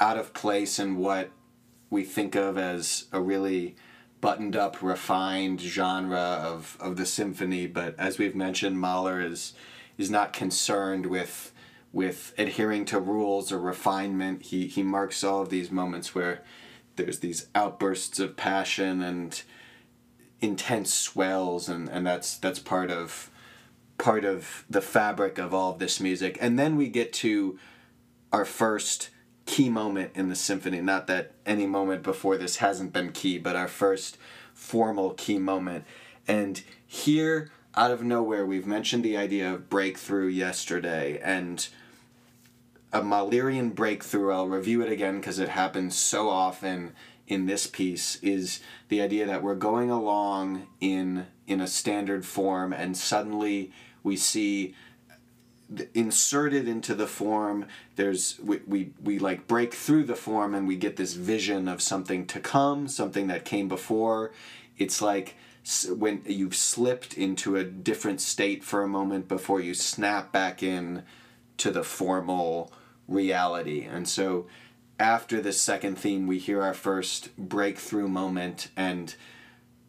out 0.00 0.16
of 0.16 0.32
place 0.32 0.78
in 0.78 0.96
what 0.96 1.30
we 1.90 2.04
think 2.04 2.34
of 2.34 2.56
as 2.56 3.04
a 3.12 3.20
really 3.20 3.76
buttoned 4.22 4.56
up, 4.56 4.82
refined 4.82 5.60
genre 5.60 6.40
of, 6.42 6.76
of 6.80 6.96
the 6.96 7.06
symphony, 7.06 7.66
but 7.66 7.94
as 7.98 8.18
we've 8.18 8.34
mentioned, 8.34 8.80
Mahler 8.80 9.20
is 9.20 9.52
is 9.98 10.10
not 10.10 10.32
concerned 10.32 11.06
with 11.06 11.52
with 11.96 12.34
adhering 12.36 12.84
to 12.84 13.00
rules 13.00 13.50
or 13.50 13.58
refinement. 13.58 14.42
He 14.42 14.66
he 14.66 14.82
marks 14.82 15.24
all 15.24 15.40
of 15.40 15.48
these 15.48 15.70
moments 15.70 16.14
where 16.14 16.42
there's 16.96 17.20
these 17.20 17.48
outbursts 17.54 18.20
of 18.20 18.36
passion 18.36 19.00
and 19.00 19.42
intense 20.42 20.92
swells 20.92 21.70
and, 21.70 21.88
and 21.88 22.06
that's 22.06 22.36
that's 22.36 22.58
part 22.58 22.90
of 22.90 23.30
part 23.96 24.26
of 24.26 24.66
the 24.68 24.82
fabric 24.82 25.38
of 25.38 25.54
all 25.54 25.72
of 25.72 25.78
this 25.78 25.98
music. 25.98 26.36
And 26.38 26.58
then 26.58 26.76
we 26.76 26.90
get 26.90 27.14
to 27.14 27.58
our 28.30 28.44
first 28.44 29.08
key 29.46 29.70
moment 29.70 30.10
in 30.14 30.28
the 30.28 30.34
symphony. 30.34 30.82
Not 30.82 31.06
that 31.06 31.32
any 31.46 31.66
moment 31.66 32.02
before 32.02 32.36
this 32.36 32.58
hasn't 32.58 32.92
been 32.92 33.10
key, 33.10 33.38
but 33.38 33.56
our 33.56 33.68
first 33.68 34.18
formal 34.52 35.12
key 35.14 35.38
moment. 35.38 35.86
And 36.28 36.62
here, 36.86 37.50
out 37.74 37.90
of 37.90 38.02
nowhere, 38.02 38.44
we've 38.44 38.66
mentioned 38.66 39.02
the 39.02 39.16
idea 39.16 39.50
of 39.54 39.70
breakthrough 39.70 40.26
yesterday, 40.26 41.18
and 41.22 41.66
a 42.92 43.00
Mahlerian 43.00 43.74
breakthrough, 43.74 44.32
I'll 44.32 44.48
review 44.48 44.82
it 44.82 44.90
again 44.90 45.16
because 45.16 45.38
it 45.38 45.48
happens 45.50 45.96
so 45.96 46.28
often 46.28 46.92
in 47.26 47.46
this 47.46 47.66
piece, 47.66 48.16
is 48.22 48.60
the 48.88 49.00
idea 49.02 49.26
that 49.26 49.42
we're 49.42 49.56
going 49.56 49.90
along 49.90 50.68
in 50.80 51.26
in 51.46 51.60
a 51.60 51.66
standard 51.66 52.24
form 52.26 52.72
and 52.72 52.96
suddenly 52.96 53.72
we 54.02 54.16
see 54.16 54.74
inserted 55.94 56.68
into 56.68 56.94
the 56.94 57.06
form 57.06 57.66
there's 57.96 58.38
we, 58.40 58.60
we 58.66 58.92
we 59.02 59.18
like 59.18 59.46
break 59.46 59.74
through 59.74 60.04
the 60.04 60.14
form 60.14 60.54
and 60.54 60.66
we 60.66 60.76
get 60.76 60.96
this 60.96 61.14
vision 61.14 61.66
of 61.66 61.80
something 61.82 62.26
to 62.26 62.38
come 62.40 62.86
something 62.86 63.26
that 63.26 63.44
came 63.44 63.68
before. 63.68 64.32
It's 64.78 65.00
like 65.02 65.36
when 65.88 66.22
you've 66.26 66.54
slipped 66.54 67.14
into 67.14 67.56
a 67.56 67.64
different 67.64 68.20
state 68.20 68.62
for 68.62 68.82
a 68.82 68.88
moment 68.88 69.26
before 69.26 69.60
you 69.60 69.74
snap 69.74 70.30
back 70.30 70.62
in 70.62 71.02
to 71.58 71.70
the 71.70 71.84
formal 71.84 72.72
reality. 73.08 73.82
And 73.82 74.08
so 74.08 74.46
after 74.98 75.40
the 75.40 75.52
second 75.52 75.98
theme, 75.98 76.26
we 76.26 76.38
hear 76.38 76.62
our 76.62 76.74
first 76.74 77.36
breakthrough 77.36 78.08
moment. 78.08 78.68
And 78.76 79.14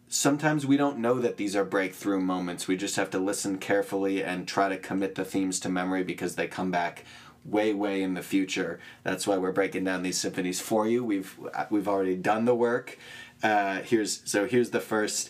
sometimes 0.08 0.66
we 0.66 0.78
don't 0.78 1.00
know 1.00 1.20
that 1.20 1.38
these 1.38 1.56
are 1.56 1.66
breakthrough 1.66 2.20
moments. 2.20 2.68
We 2.68 2.78
just 2.78 2.96
have 2.96 3.10
to 3.12 3.20
listen 3.20 3.58
carefully 3.58 4.24
and 4.24 4.48
try 4.48 4.70
to 4.70 4.78
commit 4.78 5.16
the 5.16 5.26
themes 5.26 5.60
to 5.62 5.70
memory 5.70 6.04
because 6.04 6.36
they 6.36 6.48
come 6.48 6.72
back 6.72 7.06
way 7.48 7.74
way 7.74 8.04
in 8.04 8.14
the 8.14 8.22
future 8.22 8.78
that's 9.04 9.26
why 9.26 9.38
we're 9.38 9.54
breaking 9.54 9.86
down 9.86 10.04
these 10.04 10.18
symphonies 10.18 10.60
for 10.60 10.86
you 10.86 11.02
we've 11.04 11.40
we've 11.70 11.88
already 11.88 12.16
done 12.16 12.44
the 12.44 12.54
work 12.54 12.98
uh, 13.42 13.80
here's 13.84 14.22
so 14.30 14.46
here's 14.46 14.72
the 14.72 14.82
first 14.82 15.30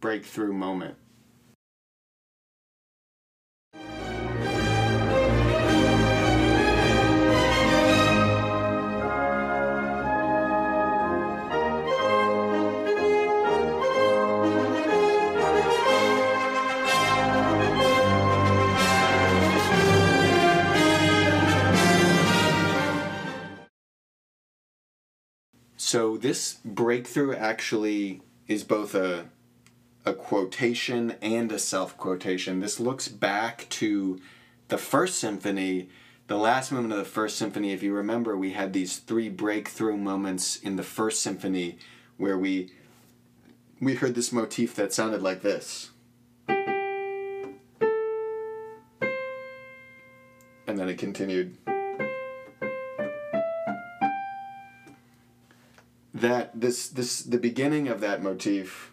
breakthrough 0.00 0.52
moment 0.52 0.94
So 25.88 26.18
this 26.18 26.58
breakthrough 26.66 27.34
actually 27.34 28.20
is 28.46 28.62
both 28.62 28.94
a 28.94 29.30
a 30.04 30.12
quotation 30.12 31.14
and 31.22 31.50
a 31.50 31.58
self 31.58 31.96
quotation. 31.96 32.60
This 32.60 32.78
looks 32.78 33.08
back 33.08 33.66
to 33.70 34.20
the 34.68 34.76
first 34.76 35.18
symphony, 35.18 35.88
the 36.26 36.36
last 36.36 36.72
movement 36.72 36.92
of 36.92 36.98
the 36.98 37.06
first 37.06 37.38
symphony. 37.38 37.72
If 37.72 37.82
you 37.82 37.94
remember, 37.94 38.36
we 38.36 38.52
had 38.52 38.74
these 38.74 38.98
three 38.98 39.30
breakthrough 39.30 39.96
moments 39.96 40.56
in 40.56 40.76
the 40.76 40.82
first 40.82 41.22
symphony 41.22 41.78
where 42.18 42.36
we 42.36 42.70
we 43.80 43.94
heard 43.94 44.14
this 44.14 44.30
motif 44.30 44.74
that 44.74 44.92
sounded 44.92 45.22
like 45.22 45.40
this. 45.40 45.88
And 50.66 50.78
then 50.78 50.90
it 50.90 50.98
continued. 50.98 51.56
That 56.20 56.60
this 56.60 56.88
this 56.88 57.22
the 57.22 57.38
beginning 57.38 57.88
of 57.88 58.00
that 58.00 58.22
motif 58.22 58.92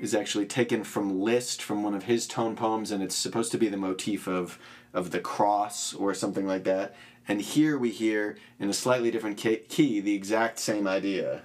is 0.00 0.14
actually 0.14 0.46
taken 0.46 0.82
from 0.82 1.20
Liszt 1.20 1.62
from 1.62 1.82
one 1.82 1.94
of 1.94 2.04
his 2.04 2.26
tone 2.26 2.56
poems 2.56 2.90
and 2.90 3.02
it's 3.02 3.14
supposed 3.14 3.52
to 3.52 3.58
be 3.58 3.68
the 3.68 3.76
motif 3.76 4.26
of 4.26 4.58
of 4.92 5.10
the 5.10 5.20
cross 5.20 5.94
or 5.94 6.12
something 6.12 6.46
like 6.46 6.64
that. 6.64 6.94
And 7.26 7.40
here 7.40 7.78
we 7.78 7.90
hear 7.90 8.36
in 8.58 8.68
a 8.68 8.74
slightly 8.74 9.10
different 9.10 9.36
key 9.36 10.00
the 10.00 10.14
exact 10.14 10.58
same 10.58 10.88
idea. 10.88 11.42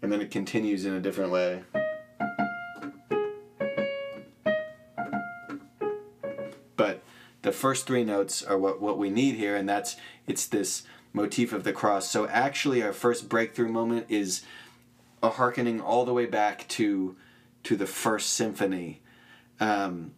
And 0.00 0.10
then 0.10 0.20
it 0.20 0.30
continues 0.30 0.84
in 0.84 0.94
a 0.94 1.00
different 1.00 1.32
way 1.32 1.62
the 7.52 7.58
first 7.58 7.86
three 7.86 8.02
notes 8.02 8.42
are 8.42 8.56
what, 8.56 8.80
what 8.80 8.96
we 8.96 9.10
need 9.10 9.34
here, 9.34 9.54
and 9.54 9.68
that's 9.68 9.96
it's 10.26 10.46
this 10.46 10.84
motif 11.12 11.52
of 11.52 11.64
the 11.64 11.72
cross. 11.72 12.08
So 12.08 12.26
actually, 12.26 12.82
our 12.82 12.94
first 12.94 13.28
breakthrough 13.28 13.68
moment 13.68 14.06
is 14.08 14.42
a 15.22 15.28
hearkening 15.28 15.78
all 15.78 16.06
the 16.06 16.14
way 16.14 16.24
back 16.24 16.66
to 16.68 17.14
to 17.64 17.76
the 17.76 17.86
first 17.86 18.32
symphony. 18.32 19.02
Um, 19.60 20.12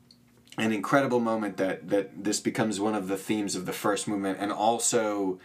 an 0.56 0.70
incredible 0.70 1.18
moment 1.18 1.56
that 1.56 1.88
that 1.88 2.22
this 2.22 2.38
becomes 2.38 2.78
one 2.78 2.94
of 2.94 3.08
the 3.08 3.16
themes 3.16 3.56
of 3.56 3.66
the 3.66 3.72
first 3.72 4.06
movement, 4.06 4.38
and 4.40 4.52
also 4.52 5.40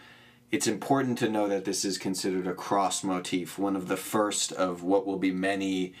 it's 0.52 0.68
important 0.68 1.18
to 1.18 1.28
know 1.28 1.48
that 1.48 1.64
this 1.64 1.84
is 1.84 1.98
considered 1.98 2.46
a 2.46 2.54
cross 2.54 3.02
motif, 3.02 3.58
one 3.58 3.74
of 3.74 3.88
the 3.88 3.96
first 3.96 4.52
of 4.52 4.84
what 4.84 5.06
will 5.06 5.18
be 5.18 5.32
many 5.32 5.94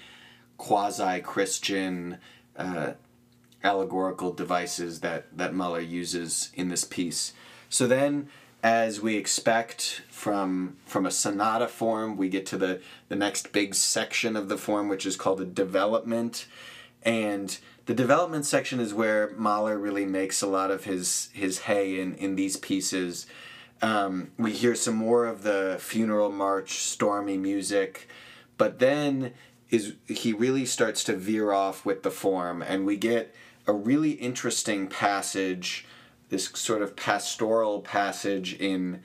quasi 0.56 1.20
Christian 1.20 2.18
uh, 2.56 2.92
allegorical 3.62 4.32
devices 4.32 5.00
that, 5.00 5.26
that 5.36 5.54
Mahler 5.54 5.80
uses 5.80 6.50
in 6.54 6.68
this 6.68 6.84
piece. 6.84 7.32
So 7.68 7.86
then, 7.86 8.28
as 8.62 9.00
we 9.00 9.16
expect 9.16 10.02
from 10.10 10.76
from 10.84 11.06
a 11.06 11.10
sonata 11.10 11.66
form, 11.66 12.16
we 12.16 12.28
get 12.28 12.44
to 12.46 12.58
the, 12.58 12.80
the 13.08 13.16
next 13.16 13.52
big 13.52 13.74
section 13.74 14.36
of 14.36 14.48
the 14.48 14.58
form, 14.58 14.88
which 14.88 15.06
is 15.06 15.16
called 15.16 15.40
a 15.40 15.46
development. 15.46 16.46
And 17.02 17.56
the 17.86 17.94
development 17.94 18.44
section 18.44 18.78
is 18.78 18.92
where 18.92 19.30
Mahler 19.36 19.78
really 19.78 20.04
makes 20.04 20.42
a 20.42 20.46
lot 20.46 20.70
of 20.70 20.84
his 20.84 21.30
his 21.32 21.60
hay 21.60 21.98
in, 21.98 22.14
in 22.16 22.36
these 22.36 22.56
pieces. 22.56 23.26
Um, 23.82 24.32
we 24.36 24.52
hear 24.52 24.74
some 24.74 24.96
more 24.96 25.26
of 25.26 25.42
the 25.42 25.78
funeral 25.80 26.30
march, 26.30 26.80
stormy 26.80 27.38
music, 27.38 28.08
but 28.58 28.78
then 28.78 29.32
is 29.70 29.94
he 30.06 30.34
really 30.34 30.66
starts 30.66 31.02
to 31.04 31.16
veer 31.16 31.52
off 31.52 31.86
with 31.86 32.02
the 32.02 32.10
form, 32.10 32.60
and 32.60 32.84
we 32.84 32.96
get 32.96 33.34
a 33.70 33.72
really 33.72 34.12
interesting 34.12 34.88
passage, 34.88 35.86
this 36.28 36.50
sort 36.54 36.82
of 36.82 36.96
pastoral 36.96 37.80
passage 37.80 38.54
in 38.54 39.00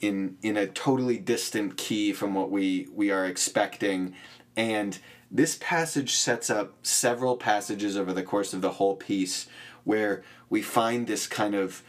in 0.00 0.38
in 0.42 0.56
a 0.56 0.66
totally 0.66 1.18
distant 1.18 1.76
key 1.76 2.12
from 2.14 2.34
what 2.34 2.50
we 2.50 2.88
we 2.94 3.10
are 3.10 3.26
expecting, 3.26 4.14
and 4.56 4.98
this 5.30 5.58
passage 5.60 6.14
sets 6.14 6.48
up 6.48 6.74
several 6.82 7.36
passages 7.36 7.98
over 7.98 8.14
the 8.14 8.22
course 8.22 8.54
of 8.54 8.62
the 8.62 8.72
whole 8.72 8.96
piece 8.96 9.46
where 9.84 10.22
we 10.48 10.62
find 10.62 11.06
this 11.06 11.26
kind 11.26 11.54
of 11.54 11.82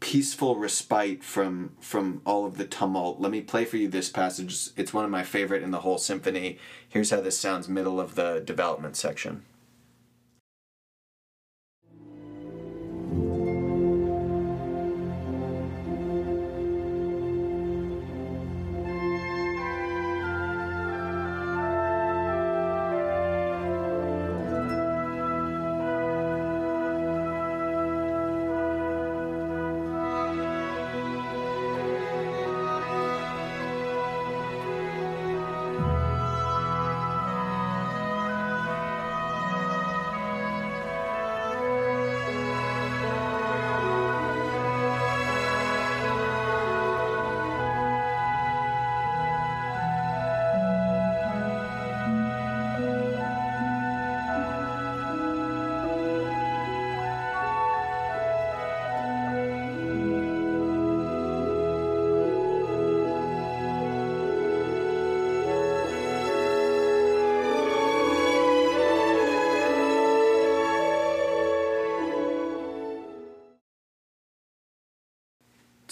peaceful 0.00 0.56
respite 0.56 1.24
from 1.24 1.72
from 1.80 2.20
all 2.26 2.44
of 2.44 2.58
the 2.58 2.66
tumult. 2.66 3.20
Let 3.20 3.32
me 3.32 3.40
play 3.40 3.64
for 3.64 3.78
you 3.78 3.88
this 3.88 4.10
passage. 4.10 4.68
It's 4.76 4.92
one 4.92 5.06
of 5.06 5.10
my 5.10 5.24
favorite 5.24 5.62
in 5.62 5.70
the 5.70 5.80
whole 5.80 5.98
symphony. 5.98 6.58
Here's 6.86 7.08
how 7.08 7.22
this 7.22 7.40
sounds 7.40 7.70
middle 7.70 7.98
of 7.98 8.16
the 8.16 8.42
development 8.44 8.96
section. 8.96 9.44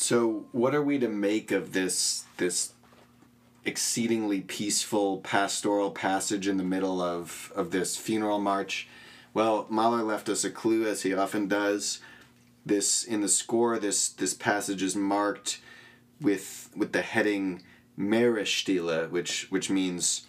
So, 0.07 0.45
what 0.53 0.73
are 0.73 0.85
we 0.85 1.01
to 1.01 1.09
make 1.09 1.51
of 1.51 1.73
this 1.73 2.27
this 2.37 2.75
exceedingly 3.65 4.41
peaceful 4.41 5.17
pastoral 5.17 5.91
passage 5.91 6.47
in 6.47 6.59
the 6.59 6.63
middle 6.63 7.03
of 7.03 7.53
of 7.57 7.73
this 7.73 7.97
funeral 7.97 8.39
march? 8.39 8.87
Well, 9.35 9.67
Mahler 9.69 10.05
left 10.05 10.29
us 10.29 10.45
a 10.45 10.51
clue, 10.51 10.87
as 10.87 11.03
he 11.03 11.13
often 11.13 11.49
does. 11.49 11.99
This 12.65 13.03
in 13.03 13.21
the 13.21 13.29
score, 13.29 13.81
this 13.81 14.09
this 14.09 14.33
passage 14.33 14.81
is 14.81 14.95
marked 14.95 15.59
with 16.21 16.71
with 16.77 16.93
the 16.93 17.03
heading 17.03 17.65
Meeresstille, 17.99 19.11
which 19.11 19.51
which 19.51 19.71
means 19.71 20.25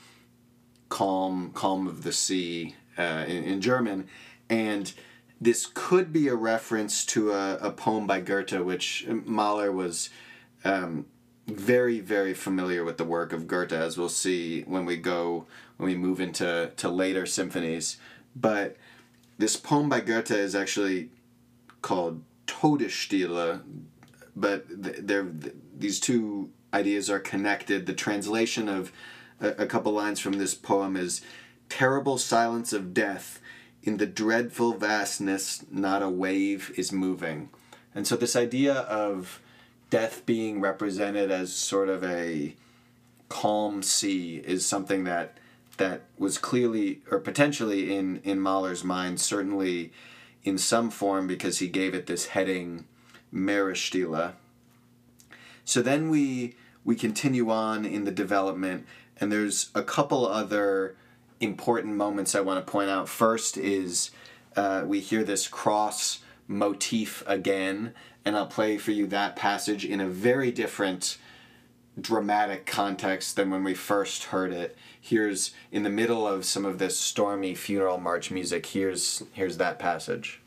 calm, 0.89 1.51
calm 1.53 1.87
of 1.87 2.01
the 2.01 2.13
sea 2.13 2.73
uh, 2.97 3.25
in, 3.27 3.43
in 3.43 3.61
German, 3.61 4.07
and 4.49 4.91
this 5.39 5.65
could 5.65 6.11
be 6.11 6.27
a 6.27 6.35
reference 6.35 7.05
to 7.05 7.31
a, 7.31 7.57
a 7.57 7.71
poem 7.71 8.07
by 8.07 8.21
Goethe, 8.21 8.59
which 8.59 9.05
Mahler 9.07 9.71
was 9.71 10.09
um, 10.63 11.05
very, 11.47 11.99
very 11.99 12.33
familiar 12.33 12.83
with 12.83 12.97
the 12.97 13.03
work 13.03 13.33
of 13.33 13.47
Goethe, 13.47 13.73
as 13.73 13.97
we'll 13.97 14.09
see 14.09 14.63
when 14.63 14.85
we 14.85 14.97
go, 14.97 15.45
when 15.77 15.89
we 15.89 15.95
move 15.95 16.19
into 16.19 16.71
to 16.75 16.89
later 16.89 17.25
symphonies. 17.25 17.97
But 18.35 18.77
this 19.37 19.55
poem 19.55 19.89
by 19.89 20.01
Goethe 20.01 20.31
is 20.31 20.55
actually 20.55 21.09
called 21.81 22.23
Todesstille, 22.47 23.61
but 24.35 24.65
they're, 24.69 25.27
these 25.77 25.99
two 25.99 26.49
ideas 26.73 27.09
are 27.09 27.19
connected. 27.19 27.85
The 27.85 27.93
translation 27.93 28.67
of 28.67 28.91
a, 29.39 29.49
a 29.49 29.65
couple 29.65 29.91
lines 29.91 30.19
from 30.19 30.33
this 30.33 30.53
poem 30.53 30.97
is 30.97 31.21
Terrible 31.69 32.17
silence 32.17 32.71
of 32.71 32.93
death 32.93 33.41
in 33.87 33.95
the 33.97 34.05
dreadful 34.05 34.73
vastness, 34.73 35.63
not 35.71 36.03
a 36.03 36.09
wave 36.09 36.73
is 36.75 36.91
moving. 36.91 37.49
And 37.95 38.05
so, 38.05 38.17
this 38.17 38.35
idea 38.35 38.73
of 38.73 39.41
death 39.89 40.25
being 40.25 40.59
represented 40.59 41.31
as 41.31 41.53
sort 41.55 41.87
of 41.87 42.03
a 42.03 42.53
calm 43.29 43.81
sea 43.81 44.43
is 44.45 44.65
something 44.65 45.05
that 45.05 45.37
that 45.77 46.01
was 46.17 46.37
clearly 46.37 47.01
or 47.09 47.19
potentially 47.19 47.95
in 47.95 48.17
in 48.25 48.41
Mahler's 48.41 48.83
mind, 48.83 49.21
certainly 49.21 49.93
in 50.43 50.57
some 50.57 50.89
form 50.89 51.25
because 51.25 51.59
he 51.59 51.69
gave 51.69 51.93
it 51.93 52.07
this 52.07 52.27
heading 52.27 52.85
Meeresstille. 53.33 54.33
So 55.63 55.81
then 55.81 56.09
we 56.09 56.55
we 56.83 56.95
continue 56.97 57.49
on 57.49 57.85
in 57.85 58.03
the 58.03 58.11
development, 58.11 58.85
and 59.15 59.31
there's 59.31 59.69
a 59.73 59.81
couple 59.81 60.27
other 60.27 60.97
important 61.39 61.95
moments 61.95 62.35
I 62.35 62.41
want 62.41 62.65
to 62.65 62.71
point 62.71 62.89
out. 62.89 63.09
First 63.09 63.57
is 63.57 64.11
uh, 64.55 64.83
we 64.85 64.99
hear 64.99 65.23
this 65.23 65.47
cross 65.47 66.19
motif 66.47 67.23
again, 67.27 67.93
and 68.25 68.35
I'll 68.35 68.47
play 68.47 68.77
for 68.77 68.91
you 68.91 69.07
that 69.07 69.35
passage 69.35 69.85
in 69.85 69.99
a 69.99 70.07
very 70.07 70.51
different 70.51 71.17
dramatic 71.99 72.65
context 72.65 73.35
than 73.35 73.49
when 73.49 73.63
we 73.63 73.73
first 73.73 74.25
heard 74.25 74.53
it. 74.53 74.77
Here's 74.99 75.51
in 75.71 75.83
the 75.83 75.89
middle 75.89 76.27
of 76.27 76.45
some 76.45 76.65
of 76.65 76.79
this 76.79 76.97
stormy 76.97 77.55
funeral 77.55 77.97
march 77.97 78.29
music. 78.31 78.65
Here's 78.67 79.23
here's 79.33 79.57
that 79.57 79.79
passage. 79.79 80.41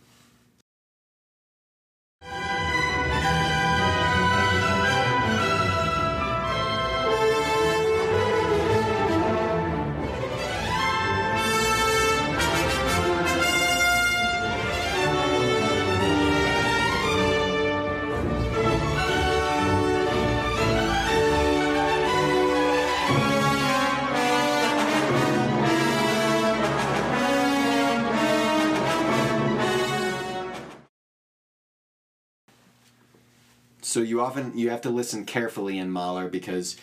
So 33.91 33.99
you 34.01 34.21
often 34.21 34.57
you 34.57 34.71
have 34.71 34.83
to 34.83 34.91
listen 34.91 35.25
carefully 35.25 35.77
in 35.77 35.91
Mahler 35.91 36.29
because 36.29 36.77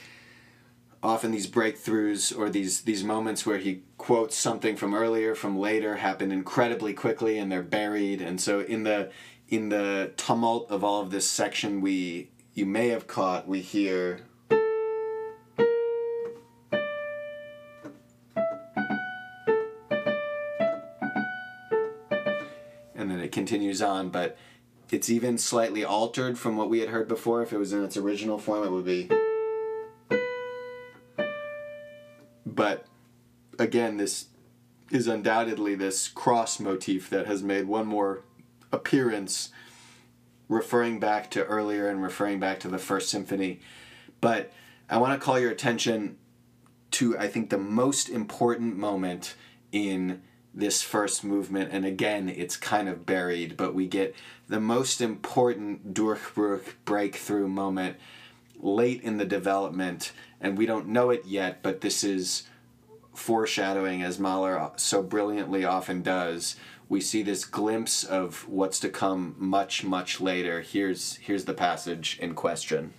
often 1.02 1.32
these 1.32 1.48
breakthroughs 1.50 2.38
or 2.38 2.50
these 2.50 2.82
these 2.82 3.02
moments 3.02 3.46
where 3.46 3.60
he 3.60 3.84
quotes 3.98 4.36
something 4.36 4.76
from 4.76 4.94
earlier 4.94 5.34
from 5.34 5.58
later 5.58 5.96
happen 5.96 6.34
incredibly 6.34 6.94
quickly 6.94 7.38
and 7.40 7.50
they're 7.50 7.64
buried. 7.64 8.22
And 8.22 8.42
so 8.42 8.60
in 8.60 8.84
the 8.84 9.10
in 9.48 9.70
the 9.70 10.12
tumult 10.18 10.70
of 10.70 10.84
all 10.84 11.02
of 11.02 11.10
this 11.10 11.30
section 11.30 11.80
we 11.80 12.30
you 12.54 12.66
may 12.66 12.90
have 12.90 13.08
caught 13.08 13.48
we 13.48 13.62
hear 13.62 14.26
and 22.98 23.10
then 23.10 23.22
it 23.22 23.32
continues 23.32 23.82
on, 23.82 24.10
but 24.10 24.38
it's 24.92 25.10
even 25.10 25.38
slightly 25.38 25.84
altered 25.84 26.38
from 26.40 26.56
what 26.56 26.70
we 26.70 26.80
had 26.80 26.90
heard 26.90 27.08
before. 27.08 27.42
If 27.42 27.52
it 27.52 27.58
was 27.58 27.74
in 27.74 27.84
its 27.84 27.98
original 27.98 28.38
form, 28.38 28.64
it 28.66 28.72
would 28.72 28.86
be. 28.86 29.10
But 32.46 32.86
again, 33.60 33.98
this 33.98 34.28
is 34.92 35.08
undoubtedly 35.08 35.76
this 35.76 36.08
cross 36.08 36.60
motif 36.60 37.10
that 37.10 37.28
has 37.28 37.44
made 37.44 37.68
one 37.68 37.86
more 37.86 38.24
appearance 38.72 39.50
referring 40.50 41.00
back 41.00 41.30
to 41.32 41.44
earlier 41.44 41.90
and 41.90 42.02
referring 42.02 42.40
back 42.40 42.60
to 42.62 42.70
the 42.70 42.78
first 42.78 43.10
symphony. 43.10 43.60
But 44.22 44.52
I 44.90 44.98
want 44.98 45.20
to 45.20 45.24
call 45.24 45.38
your 45.40 45.52
attention 45.52 46.18
to, 46.92 47.18
I 47.18 47.28
think, 47.28 47.50
the 47.50 47.58
most 47.58 48.10
important 48.10 48.78
moment 48.78 49.36
in 49.72 50.22
this 50.54 50.82
first 50.82 51.24
movement. 51.24 51.72
And 51.72 51.86
again, 51.86 52.30
it's 52.30 52.58
kind 52.58 52.90
of 52.90 53.06
buried, 53.06 53.58
but 53.58 53.74
we 53.74 53.88
get 53.88 54.16
the 54.48 54.60
most 54.60 55.02
important 55.02 55.94
Durchbruch 55.94 56.74
breakthrough 56.86 57.48
moment 57.48 57.98
late 58.60 59.02
in 59.04 59.18
the 59.18 59.26
development. 59.26 60.12
And 60.42 60.58
we 60.58 60.66
don't 60.66 60.88
know 60.88 61.10
it 61.10 61.26
yet, 61.26 61.62
but 61.62 61.82
this 61.82 62.04
is 62.04 62.44
foreshadowing, 63.14 64.04
as 64.04 64.20
Mahler 64.20 64.72
so 64.78 65.02
brilliantly 65.02 65.66
often 65.66 66.02
does, 66.02 66.56
we 66.90 67.02
see 67.02 67.22
this 67.22 67.46
glimpse 67.46 68.04
of 68.04 68.48
what's 68.48 68.80
to 68.80 68.90
come 68.90 69.36
much, 69.38 69.84
much 69.84 70.22
later. 70.22 70.62
Here's, 70.62 71.18
here's 71.18 71.46
the 71.46 71.54
passage 71.54 72.18
in 72.22 72.34
question. 72.34 72.94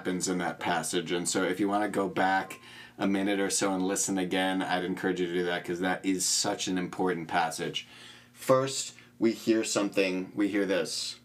Happens 0.00 0.28
in 0.28 0.38
that 0.38 0.58
passage, 0.58 1.12
and 1.12 1.28
so 1.28 1.42
if 1.42 1.60
you 1.60 1.68
want 1.68 1.82
to 1.82 1.88
go 1.90 2.08
back 2.08 2.58
a 2.96 3.06
minute 3.06 3.38
or 3.38 3.50
so 3.50 3.74
and 3.74 3.86
listen 3.86 4.16
again, 4.16 4.62
I'd 4.62 4.82
encourage 4.82 5.20
you 5.20 5.26
to 5.26 5.32
do 5.34 5.44
that 5.44 5.62
because 5.62 5.80
that 5.80 6.02
is 6.06 6.24
such 6.24 6.68
an 6.68 6.78
important 6.78 7.28
passage. 7.28 7.86
First, 8.32 8.94
we 9.18 9.32
hear 9.32 9.62
something, 9.62 10.32
we 10.34 10.48
hear 10.48 10.64
this. 10.64 11.16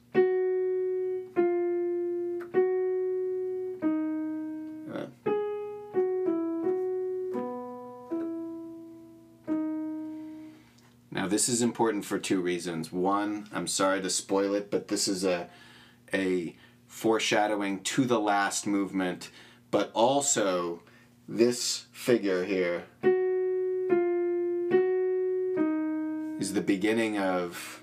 Now, 11.12 11.30
this 11.30 11.48
is 11.48 11.62
important 11.62 12.04
for 12.04 12.20
two 12.20 12.42
reasons. 12.42 12.92
One, 12.92 13.48
I'm 13.54 13.68
sorry 13.68 14.02
to 14.02 14.10
spoil 14.10 14.54
it, 14.54 14.70
but 14.70 14.90
this 14.90 15.08
is 15.08 15.24
a 15.24 15.48
a 16.14 16.56
foreshadowing 16.88 17.82
to 17.82 18.06
the 18.06 18.20
last 18.20 18.66
movement, 18.68 19.30
but 19.72 19.92
also 19.94 20.82
this 21.28 21.86
figure 21.92 22.46
here 22.46 22.86
is 26.40 26.54
the 26.54 26.62
beginning 26.62 27.18
of 27.18 27.82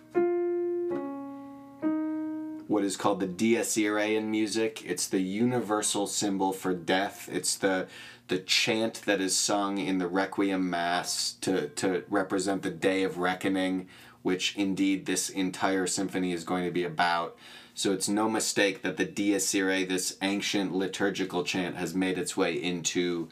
what 2.68 2.84
is 2.84 2.96
called 2.96 3.20
the 3.20 3.26
dies 3.26 3.76
irae 3.76 4.16
in 4.16 4.30
music. 4.30 4.82
It's 4.86 5.06
the 5.06 5.20
universal 5.20 6.06
symbol 6.06 6.52
for 6.52 6.72
death. 6.72 7.28
It's 7.30 7.56
the 7.56 7.86
the 8.28 8.38
chant 8.38 9.02
that 9.06 9.20
is 9.20 9.36
sung 9.36 9.78
in 9.78 9.98
the 9.98 10.08
Requiem 10.08 10.70
Mass 10.70 11.34
to, 11.40 11.68
to 11.68 12.04
represent 12.08 12.62
the 12.62 12.70
day 12.70 13.02
of 13.02 13.18
reckoning, 13.18 13.88
which 14.22 14.56
indeed 14.56 15.06
this 15.06 15.28
entire 15.28 15.86
symphony 15.86 16.32
is 16.32 16.44
going 16.44 16.64
to 16.64 16.70
be 16.70 16.84
about. 16.84 17.36
So 17.74 17.92
it's 17.92 18.08
no 18.08 18.28
mistake 18.28 18.82
that 18.82 18.96
the 18.96 19.04
Dies 19.04 19.54
Irae, 19.54 19.84
this 19.84 20.16
ancient 20.22 20.74
liturgical 20.74 21.42
chant, 21.42 21.76
has 21.76 21.94
made 21.94 22.18
its 22.18 22.36
way 22.36 22.54
into 22.54 23.28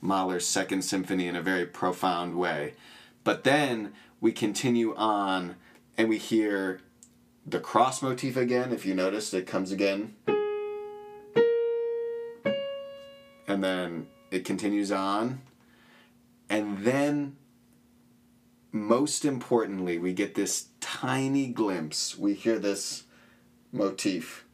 Mahler's 0.00 0.46
Second 0.46 0.82
Symphony 0.82 1.26
in 1.26 1.36
a 1.36 1.42
very 1.42 1.64
profound 1.64 2.36
way. 2.36 2.74
But 3.22 3.44
then 3.44 3.92
we 4.20 4.32
continue 4.32 4.94
on 4.96 5.56
and 5.96 6.08
we 6.08 6.18
hear 6.18 6.80
the 7.46 7.60
cross 7.60 8.02
motif 8.02 8.36
again. 8.36 8.72
If 8.72 8.84
you 8.84 8.94
noticed, 8.94 9.32
it 9.32 9.46
comes 9.46 9.70
again. 9.72 10.14
And 13.46 13.62
then 13.62 14.08
it 14.34 14.44
continues 14.44 14.90
on. 14.90 15.40
And 16.50 16.78
then, 16.78 17.36
most 18.72 19.24
importantly, 19.24 19.96
we 19.96 20.12
get 20.12 20.34
this 20.34 20.70
tiny 20.80 21.46
glimpse. 21.46 22.18
We 22.18 22.34
hear 22.34 22.58
this 22.58 23.04
motif. 23.70 24.44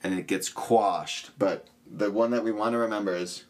And 0.00 0.16
it 0.16 0.28
gets 0.28 0.48
quashed, 0.48 1.36
but 1.40 1.66
the 1.90 2.12
one 2.12 2.30
that 2.30 2.44
we 2.44 2.52
want 2.52 2.72
to 2.74 2.78
remember 2.78 3.16
is. 3.16 3.46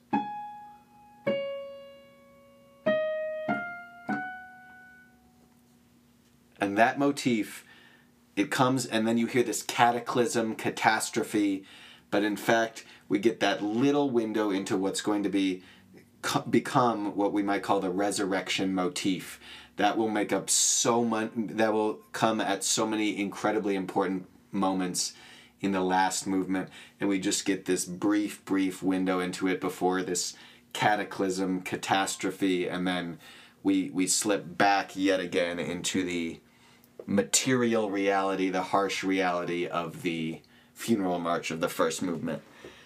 And 6.58 6.78
that 6.78 6.98
motif, 6.98 7.66
it 8.38 8.50
comes 8.50 8.86
and 8.86 9.06
then 9.06 9.18
you 9.18 9.26
hear 9.26 9.42
this 9.42 9.62
cataclysm, 9.62 10.54
catastrophe, 10.54 11.64
but 12.10 12.22
in 12.22 12.36
fact, 12.36 12.84
we 13.08 13.18
get 13.18 13.40
that 13.40 13.62
little 13.62 14.10
window 14.10 14.50
into 14.50 14.76
what's 14.76 15.00
going 15.00 15.22
to 15.24 15.28
be 15.28 15.62
become 16.50 17.16
what 17.16 17.32
we 17.32 17.42
might 17.42 17.62
call 17.62 17.80
the 17.80 17.90
resurrection 17.90 18.74
motif. 18.74 19.40
That 19.76 19.96
will 19.96 20.08
make 20.08 20.32
up 20.32 20.50
so 20.50 21.04
much, 21.04 21.30
that 21.36 21.72
will 21.72 22.00
come 22.12 22.40
at 22.40 22.64
so 22.64 22.86
many 22.86 23.18
incredibly 23.20 23.76
important 23.76 24.26
moments 24.50 25.14
in 25.60 25.72
the 25.72 25.80
last 25.80 26.26
movement. 26.26 26.68
And 27.00 27.08
we 27.08 27.20
just 27.20 27.44
get 27.44 27.64
this 27.64 27.84
brief, 27.84 28.44
brief 28.44 28.82
window 28.82 29.20
into 29.20 29.46
it 29.46 29.60
before 29.60 30.02
this 30.02 30.34
cataclysm, 30.72 31.62
catastrophe, 31.62 32.68
and 32.68 32.86
then 32.86 33.18
we, 33.62 33.90
we 33.90 34.06
slip 34.06 34.58
back 34.58 34.96
yet 34.96 35.20
again 35.20 35.58
into 35.58 36.04
the 36.04 36.40
material 37.08 37.90
reality, 37.90 38.50
the 38.50 38.64
harsh 38.64 39.02
reality 39.02 39.66
of 39.66 40.02
the 40.02 40.42
funeral 40.74 41.18
march 41.18 41.50
of 41.50 41.60
the 41.60 41.68
first 41.68 42.02
movement. 42.02 42.42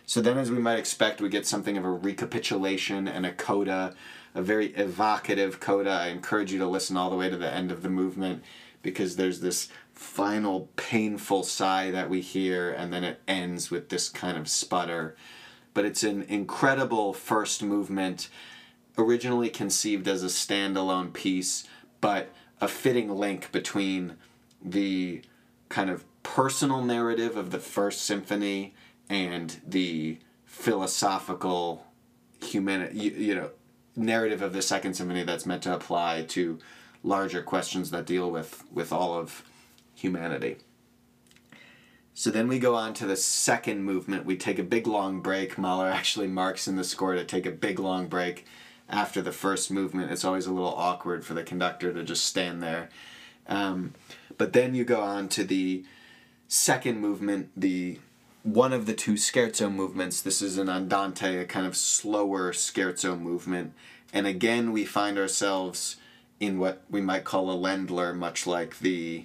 So 0.07 0.21
then, 0.21 0.39
as 0.39 0.49
we 0.49 0.61
might 0.61 0.79
expect, 0.79 1.21
we 1.21 1.29
get 1.29 1.45
something 1.45 1.77
of 1.77 1.85
a 1.85 1.91
recapitulation 1.91 3.09
and 3.09 3.27
a 3.27 3.33
coda, 3.33 3.95
a 4.33 4.41
very 4.41 4.69
evocative 4.75 5.59
coda. 5.59 5.91
I 5.91 6.07
encourage 6.09 6.53
you 6.53 6.61
to 6.61 6.69
listen 6.69 6.97
all 6.97 7.11
the 7.11 7.17
way 7.17 7.31
to 7.31 7.37
the 7.37 7.53
end 7.53 7.73
of 7.73 7.83
the 7.83 7.91
movement 7.91 8.45
because 8.81 9.17
there's 9.17 9.41
this 9.41 9.69
final 9.93 10.69
painful 10.77 11.43
sigh 11.43 11.91
that 11.91 12.09
we 12.09 12.21
hear, 12.21 12.71
and 12.71 12.93
then 12.93 13.03
it 13.03 13.21
ends 13.27 13.73
with 13.73 13.89
this 13.89 14.09
kind 14.09 14.39
of 14.39 14.49
sputter. 14.49 15.17
But 15.75 15.85
it's 15.85 16.05
an 16.05 16.23
incredible 16.23 17.13
first 17.13 17.61
movement, 17.61 18.29
originally 18.97 19.49
conceived 19.49 20.07
as 20.07 20.23
a 20.23 20.27
standalone 20.27 21.13
piece, 21.13 21.65
but 22.01 22.33
a 22.63 22.69
fitting 22.69 23.11
link 23.11 23.51
between 23.51 24.17
the 24.65 25.21
kind 25.69 25.91
of 25.91 26.05
personal 26.23 26.81
narrative 26.81 27.37
of 27.37 27.51
the 27.51 27.59
first 27.59 28.03
symphony 28.03 28.73
and 29.11 29.61
the 29.67 30.17
philosophical 30.47 31.85
human 32.41 32.89
you, 32.93 33.11
you 33.11 33.35
know 33.35 33.51
narrative 33.97 34.41
of 34.43 34.53
the 34.53 34.63
second 34.63 34.95
symphony 34.95 35.25
that's 35.25 35.45
meant 35.45 35.63
to 35.63 35.75
apply 35.75 36.23
to 36.23 36.59
larger 37.03 37.43
questions 37.43 37.91
that 37.91 38.07
deal 38.07 38.31
with 38.31 38.65
with 38.73 38.93
all 38.93 39.13
of 39.15 39.43
humanity 39.97 40.57
So 42.15 42.31
then 42.31 42.47
we 42.47 42.61
go 42.61 42.75
on 42.77 42.95
to 42.95 43.07
the 43.07 43.17
second 43.17 43.85
movement. 43.85 44.27
We 44.27 44.37
take 44.37 44.59
a 44.59 44.63
big 44.63 44.87
long 44.87 45.21
break. 45.21 45.57
Mahler 45.57 45.89
actually 45.89 46.29
marks 46.29 46.69
in 46.69 46.77
the 46.77 46.85
score 46.85 47.15
to 47.15 47.25
take 47.25 47.47
a 47.47 47.51
big 47.51 47.79
long 47.79 48.07
break 48.07 48.45
after 48.93 49.23
the 49.23 49.33
first 49.33 49.71
movement. 49.71 50.13
It's 50.13 50.25
always 50.25 50.47
a 50.47 50.53
little 50.53 50.75
awkward 50.75 51.25
for 51.25 51.35
the 51.35 51.43
conductor 51.43 51.93
to 51.93 52.05
just 52.05 52.25
stand 52.25 52.63
there. 52.63 52.91
Um, 53.49 53.95
but 54.39 54.53
then 54.53 54.75
you 54.75 54.85
go 54.85 55.01
on 55.01 55.29
to 55.31 55.45
the 55.45 55.85
second 56.47 57.01
movement, 57.01 57.51
the 57.57 57.99
one 58.43 58.73
of 58.73 58.87
the 58.87 58.95
two 58.95 59.15
scherzo 59.15 59.73
movements. 59.73 60.21
This 60.21 60.43
is 60.43 60.59
an 60.59 60.69
andante, 60.69 61.39
a 61.39 61.45
kind 61.45 61.67
of 61.67 61.77
slower 61.77 62.53
scherzo 62.53 63.19
movement. 63.19 63.73
And 64.13 64.27
again, 64.27 64.73
we 64.73 64.85
find 64.85 65.17
ourselves 65.19 65.97
in 66.39 66.59
what 66.59 66.83
we 66.91 67.01
might 67.01 67.25
call 67.25 67.51
a 67.51 67.55
Ländler, 67.55 68.15
much 68.15 68.47
like 68.47 68.81
the 68.81 69.25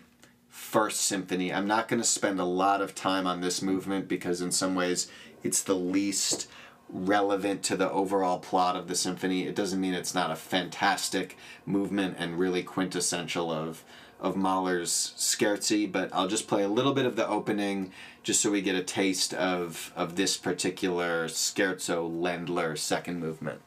first 0.50 1.02
symphony. 1.02 1.52
I'm 1.52 1.68
not 1.68 1.88
going 1.88 2.02
to 2.02 2.08
spend 2.08 2.40
a 2.40 2.46
lot 2.46 2.82
of 2.82 2.96
time 2.96 3.28
on 3.28 3.42
this 3.42 3.62
movement 3.62 4.08
because, 4.08 4.40
in 4.40 4.52
some 4.52 4.76
ways, 4.76 5.08
it's 5.44 5.62
the 5.62 5.76
least 5.76 6.48
relevant 6.89 7.63
to 7.63 7.76
the 7.76 7.89
overall 7.91 8.39
plot 8.39 8.76
of 8.76 8.88
the 8.88 8.95
symphony. 8.95 9.43
It 9.43 9.56
doesn't 9.56 9.82
mean 9.82 9.93
it's 9.93 10.15
not 10.15 10.32
a 10.32 10.36
fantastic 10.36 11.38
movement 11.65 12.15
and 12.17 12.39
really 12.39 12.63
quintessential 12.63 13.52
of 13.52 13.84
of 14.19 14.36
Mahler's 14.36 15.13
Scherzi, 15.15 15.86
but 15.91 16.10
I'll 16.12 16.28
just 16.28 16.47
play 16.47 16.63
a 16.63 16.67
little 16.67 16.93
bit 16.93 17.06
of 17.06 17.15
the 17.15 17.28
opening 17.28 17.91
just 18.23 18.41
so 18.41 18.50
we 18.50 18.62
get 18.62 18.76
a 18.76 18.84
taste 18.84 19.34
of 19.34 19.91
of 19.95 20.15
this 20.15 20.38
particular 20.38 21.28
Scherzo 21.28 22.10
Ländler 22.10 22.78
second 22.78 23.19
movement. 23.19 23.62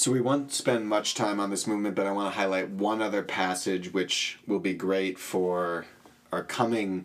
So 0.00 0.10
we 0.10 0.22
won't 0.22 0.50
spend 0.50 0.88
much 0.88 1.14
time 1.14 1.38
on 1.40 1.50
this 1.50 1.66
movement, 1.66 1.94
but 1.94 2.06
I 2.06 2.12
want 2.12 2.32
to 2.32 2.38
highlight 2.40 2.70
one 2.70 3.02
other 3.02 3.22
passage 3.22 3.92
which 3.92 4.38
will 4.46 4.58
be 4.58 4.72
great 4.72 5.18
for 5.18 5.84
our 6.32 6.42
coming 6.42 7.04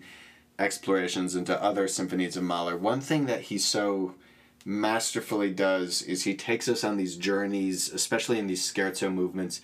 explorations 0.57 1.35
into 1.35 1.61
other 1.61 1.89
symphonies 1.89 2.37
of 2.37 2.43
Mahler. 2.43 2.77
One 2.77 3.01
thing 3.01 3.25
that 3.25 3.41
he 3.41 3.57
so 3.57 4.15
masterfully 4.63 5.51
does 5.51 6.03
is 6.03 6.23
he 6.23 6.35
takes 6.35 6.69
us 6.69 6.85
on 6.85 6.95
these 6.95 7.17
journeys, 7.17 7.91
especially 7.91 8.39
in 8.39 8.47
these 8.47 8.63
scherzo 8.65 9.13
movements, 9.13 9.59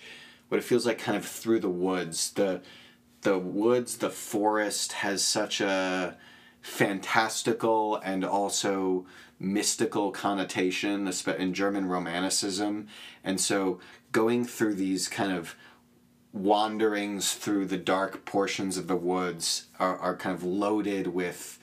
what 0.50 0.58
it 0.58 0.64
feels 0.64 0.84
like 0.84 0.98
kind 0.98 1.16
of 1.16 1.24
through 1.24 1.60
the 1.60 1.70
woods. 1.70 2.32
The 2.32 2.60
the 3.22 3.38
woods, 3.38 3.96
the 3.96 4.10
forest 4.10 4.92
has 4.92 5.24
such 5.24 5.62
a 5.62 6.18
fantastical 6.62 7.96
and 7.96 8.24
also 8.24 9.04
mystical 9.38 10.12
connotation 10.12 11.10
in 11.36 11.52
German 11.52 11.86
Romanticism. 11.86 12.86
And 13.24 13.40
so 13.40 13.80
going 14.12 14.44
through 14.44 14.74
these 14.74 15.08
kind 15.08 15.32
of 15.32 15.56
wanderings 16.32 17.34
through 17.34 17.66
the 17.66 17.76
dark 17.76 18.24
portions 18.24 18.78
of 18.78 18.86
the 18.86 18.96
woods 18.96 19.66
are, 19.78 19.98
are 19.98 20.16
kind 20.16 20.34
of 20.34 20.42
loaded 20.42 21.08
with 21.08 21.58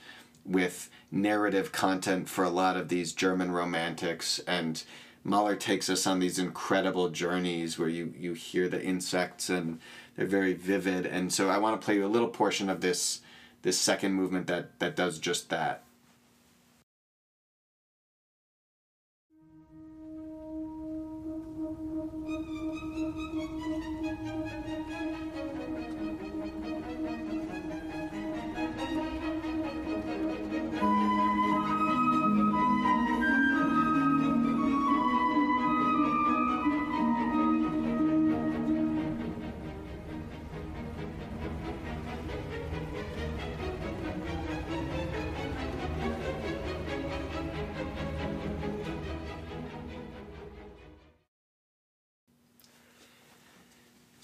with 0.46 0.90
narrative 1.12 1.72
content 1.72 2.28
for 2.30 2.44
a 2.44 2.50
lot 2.50 2.78
of 2.78 2.90
these 2.90 3.14
German 3.14 3.52
romantics 3.52 4.40
and 4.48 4.84
Mahler 5.24 5.56
takes 5.56 5.90
us 5.90 6.08
on 6.08 6.20
these 6.20 6.40
incredible 6.40 7.10
journeys 7.10 7.78
where 7.78 7.90
you, 7.90 8.14
you 8.18 8.34
hear 8.34 8.70
the 8.70 8.82
insects 8.82 9.50
and 9.50 9.80
they're 10.16 10.26
very 10.26 10.54
vivid 10.54 11.06
and 11.06 11.34
so 11.34 11.50
I 11.50 11.58
want 11.58 11.80
to 11.80 11.84
play 11.84 11.96
you 11.96 12.06
a 12.06 12.08
little 12.08 12.30
portion 12.30 12.70
of 12.70 12.82
this 12.82 13.22
this 13.62 13.80
second 13.80 14.14
movement 14.14 14.48
that 14.48 14.80
that 14.80 14.96
does 14.96 15.20
just 15.20 15.50
that. 15.50 15.84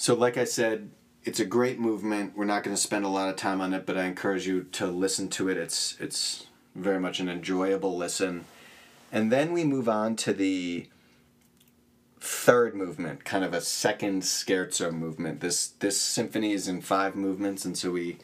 So, 0.05 0.13
like 0.13 0.37
I 0.37 0.43
said, 0.43 0.91
it's 1.23 1.39
a 1.39 1.45
great 1.45 1.79
movement. 1.79 2.37
We're 2.37 2.45
not 2.45 2.61
going 2.61 2.75
to 2.75 2.79
spend 2.79 3.05
a 3.05 3.07
lot 3.07 3.27
of 3.27 3.37
time 3.37 3.59
on 3.59 3.73
it, 3.73 3.87
but 3.87 3.97
I 3.97 4.03
encourage 4.03 4.45
you 4.45 4.61
to 4.73 4.85
listen 4.85 5.29
to 5.29 5.49
it. 5.49 5.57
It's 5.57 5.97
it's 5.99 6.45
very 6.75 6.99
much 6.99 7.19
an 7.19 7.27
enjoyable 7.27 7.97
listen. 7.97 8.45
And 9.11 9.31
then 9.31 9.51
we 9.51 9.63
move 9.63 9.89
on 9.89 10.15
to 10.17 10.31
the 10.31 10.89
third 12.19 12.75
movement, 12.75 13.25
kind 13.25 13.43
of 13.43 13.55
a 13.55 13.61
second 13.61 14.21
scherzo 14.21 14.93
movement. 14.93 15.39
This 15.39 15.69
this 15.69 15.99
symphony 15.99 16.53
is 16.53 16.67
in 16.67 16.81
five 16.81 17.15
movements, 17.15 17.65
and 17.65 17.75
so 17.75 17.89
we 17.89 18.19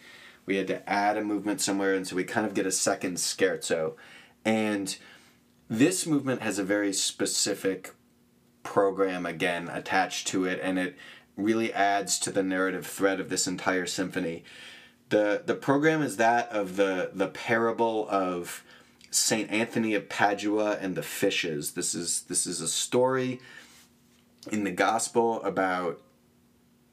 we 0.45 0.57
had 0.57 0.67
to 0.67 0.87
add 0.87 1.17
a 1.17 1.23
movement 1.23 1.61
somewhere, 1.61 1.95
and 1.95 2.07
so 2.07 2.15
we 2.15 2.25
kind 2.25 2.45
of 2.45 2.53
get 2.53 2.67
a 2.67 2.71
second 2.71 3.17
scherzo. 3.17 3.95
And 4.45 4.95
this 5.67 6.05
movement 6.05 6.43
has 6.43 6.59
a 6.59 6.63
very 6.63 6.93
specific 6.93 7.95
program 8.61 9.25
again 9.25 9.67
attached 9.67 10.27
to 10.27 10.45
it, 10.45 10.59
and 10.61 10.77
it 10.77 10.95
really 11.43 11.73
adds 11.73 12.19
to 12.19 12.32
the 12.32 12.43
narrative 12.43 12.86
thread 12.88 13.19
of 13.19 13.30
this 13.30 13.47
entire 13.47 13.86
symphony. 13.86 14.43
The 15.10 15.43
the 15.45 15.56
program 15.56 16.01
is 16.01 16.17
that 16.17 16.49
of 16.49 16.75
the 16.75 17.12
the 17.13 17.27
parable 17.27 18.08
of 18.10 18.63
Saint 19.10 19.51
Anthony 19.51 19.93
of 19.93 20.08
Padua 20.08 20.77
and 20.82 20.95
the 20.95 21.04
fishes. 21.04 21.73
This 21.73 21.93
is 21.93 22.21
this 22.23 22.47
is 22.47 22.62
a 22.62 22.67
story 22.67 23.41
in 24.51 24.63
the 24.63 24.71
gospel 24.71 25.43
about 25.43 26.01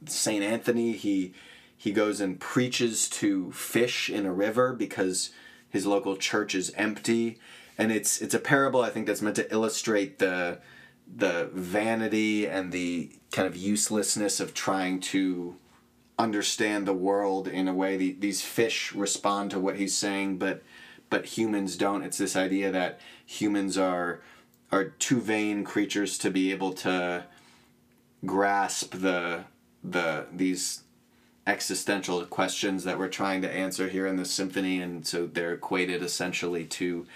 Saint 0.07 0.43
Anthony. 0.43 0.93
He 0.93 1.33
he 1.77 1.93
goes 1.93 2.21
and 2.21 2.41
preaches 2.41 3.09
to 3.09 3.53
fish 3.53 4.11
in 4.11 4.27
a 4.27 4.33
river 4.33 4.73
because 4.73 5.31
his 5.71 5.87
local 5.87 6.17
church 6.17 6.55
is 6.55 6.73
empty 6.77 7.39
and 7.79 7.93
it's 7.93 8.21
it's 8.21 8.35
a 8.35 8.41
parable 8.41 8.83
I 8.83 8.91
think 8.91 9.07
that's 9.07 9.23
meant 9.23 9.37
to 9.37 9.51
illustrate 9.53 10.19
the 10.19 10.59
the 11.16 11.51
vanity 11.53 12.47
and 12.47 12.73
the 12.73 13.11
kind 13.33 13.49
of 13.49 13.57
uselessness 13.57 14.40
of 14.40 14.55
trying 14.55 15.01
to 15.01 15.57
understand 16.18 16.87
the 16.87 16.94
world 16.94 17.49
in 17.49 17.68
a 17.68 17.75
way. 17.75 17.97
The, 17.97 18.16
these 18.18 18.42
fish 18.42 18.92
respond 18.94 19.51
to 19.53 19.61
what 19.61 19.77
he's 19.77 19.97
saying 19.97 20.38
but 20.38 20.62
but 21.11 21.25
humans 21.25 21.77
don't. 21.77 22.03
It's 22.03 22.18
this 22.18 22.37
idea 22.37 22.71
that 22.71 23.01
humans 23.25 23.79
are 23.79 24.21
are 24.71 24.85
too 24.85 25.21
vain 25.21 25.64
creatures 25.64 26.18
to 26.18 26.31
be 26.31 26.51
able 26.53 26.73
to 26.75 27.25
grasp 28.27 28.94
the 28.94 29.44
the 29.83 30.27
these 30.33 30.83
existential 31.47 32.25
questions 32.27 32.85
that 32.85 32.99
we're 32.99 33.09
trying 33.09 33.40
to 33.40 33.51
answer 33.51 33.88
here 33.88 34.07
in 34.07 34.16
the 34.16 34.25
symphony. 34.25 34.83
And 34.83 35.07
so 35.07 35.27
they're 35.27 35.55
equated 35.55 36.03
essentially 36.03 36.66
to 36.66 37.07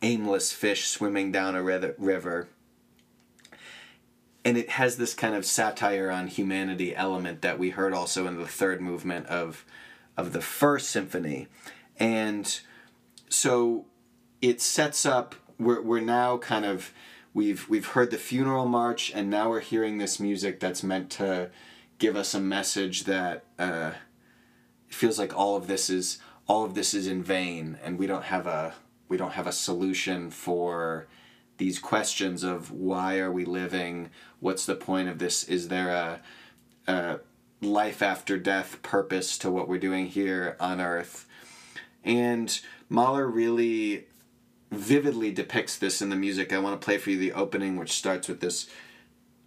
aimless 0.00 0.52
fish 0.52 0.86
swimming 0.86 1.30
down 1.30 1.54
a 1.54 1.62
river 1.62 2.48
and 4.44 4.58
it 4.58 4.70
has 4.70 4.96
this 4.96 5.14
kind 5.14 5.34
of 5.34 5.46
satire 5.46 6.10
on 6.10 6.26
humanity 6.26 6.94
element 6.94 7.40
that 7.42 7.58
we 7.58 7.70
heard 7.70 7.94
also 7.94 8.26
in 8.26 8.38
the 8.38 8.46
third 8.46 8.80
movement 8.80 9.26
of 9.26 9.64
of 10.16 10.32
the 10.32 10.40
first 10.40 10.90
symphony 10.90 11.48
and 11.98 12.60
so 13.28 13.86
it 14.40 14.60
sets 14.60 15.04
up 15.06 15.34
we're, 15.58 15.80
we're 15.80 16.00
now 16.00 16.36
kind 16.36 16.64
of 16.64 16.92
we've 17.32 17.68
we've 17.68 17.88
heard 17.88 18.10
the 18.10 18.18
funeral 18.18 18.66
march 18.66 19.10
and 19.14 19.30
now 19.30 19.48
we're 19.48 19.60
hearing 19.60 19.98
this 19.98 20.20
music 20.20 20.60
that's 20.60 20.82
meant 20.82 21.10
to 21.10 21.50
give 21.98 22.16
us 22.16 22.34
a 22.34 22.40
message 22.40 23.04
that 23.04 23.44
uh, 23.58 23.92
feels 24.88 25.18
like 25.18 25.36
all 25.36 25.56
of 25.56 25.66
this 25.66 25.88
is 25.88 26.18
all 26.46 26.64
of 26.64 26.74
this 26.74 26.94
is 26.94 27.06
in 27.06 27.22
vain 27.22 27.78
and 27.82 27.98
we 27.98 28.06
don't 28.06 28.24
have 28.24 28.46
a 28.46 28.74
we 29.08 29.16
don't 29.16 29.32
have 29.32 29.46
a 29.46 29.52
solution 29.52 30.30
for 30.30 31.06
these 31.58 31.78
questions 31.78 32.42
of 32.42 32.70
why 32.70 33.18
are 33.18 33.30
we 33.30 33.44
living? 33.44 34.10
What's 34.44 34.66
the 34.66 34.74
point 34.74 35.08
of 35.08 35.18
this? 35.18 35.44
Is 35.44 35.68
there 35.68 35.88
a, 35.88 36.20
a 36.86 37.20
life 37.62 38.02
after 38.02 38.36
death 38.36 38.82
purpose 38.82 39.38
to 39.38 39.50
what 39.50 39.68
we're 39.68 39.78
doing 39.78 40.06
here 40.06 40.58
on 40.60 40.82
Earth? 40.82 41.26
And 42.04 42.60
Mahler 42.90 43.26
really 43.26 44.04
vividly 44.70 45.30
depicts 45.32 45.78
this 45.78 46.02
in 46.02 46.10
the 46.10 46.16
music. 46.16 46.52
I 46.52 46.58
want 46.58 46.78
to 46.78 46.84
play 46.84 46.98
for 46.98 47.08
you 47.08 47.18
the 47.18 47.32
opening, 47.32 47.78
which 47.78 47.92
starts 47.92 48.28
with 48.28 48.40
this 48.40 48.68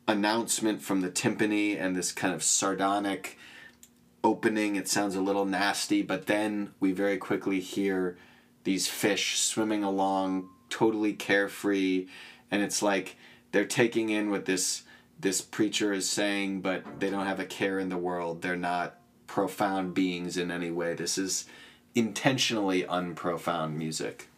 announcement 0.08 0.82
from 0.82 1.02
the 1.02 1.12
timpani 1.12 1.80
and 1.80 1.96
this 1.96 2.12
kind 2.12 2.34
of 2.34 2.42
sardonic 2.42 3.38
opening. 4.24 4.78
It 4.78 4.88
sounds 4.88 5.14
a 5.14 5.22
little 5.22 5.46
nasty, 5.46 6.02
but 6.02 6.26
then 6.26 6.74
we 6.80 6.92
very 6.92 7.18
quickly 7.18 7.60
hear 7.60 8.18
these 8.64 8.88
fish 8.88 9.38
swimming 9.38 9.84
along, 9.84 10.50
totally 10.70 11.14
carefree, 11.14 12.08
and 12.50 12.64
it's 12.64 12.82
like 12.82 13.16
they're 13.52 13.64
taking 13.64 14.10
in 14.10 14.32
what 14.32 14.46
this 14.46 14.82
this 15.20 15.42
preacher 15.42 15.94
is 15.94 16.10
saying, 16.10 16.62
but 16.62 17.00
they 17.00 17.10
don't 17.10 17.26
have 17.26 17.40
a 17.40 17.46
care 17.46 17.80
in 17.80 17.90
the 17.90 17.98
world. 17.98 18.42
They're 18.42 18.56
not 18.56 19.00
profound 19.26 19.94
beings 19.94 20.38
in 20.38 20.52
any 20.52 20.72
way. 20.72 20.94
This 20.94 21.18
is 21.18 21.46
intentionally 21.96 22.84
unprofound 22.84 23.78
music. 23.78 24.30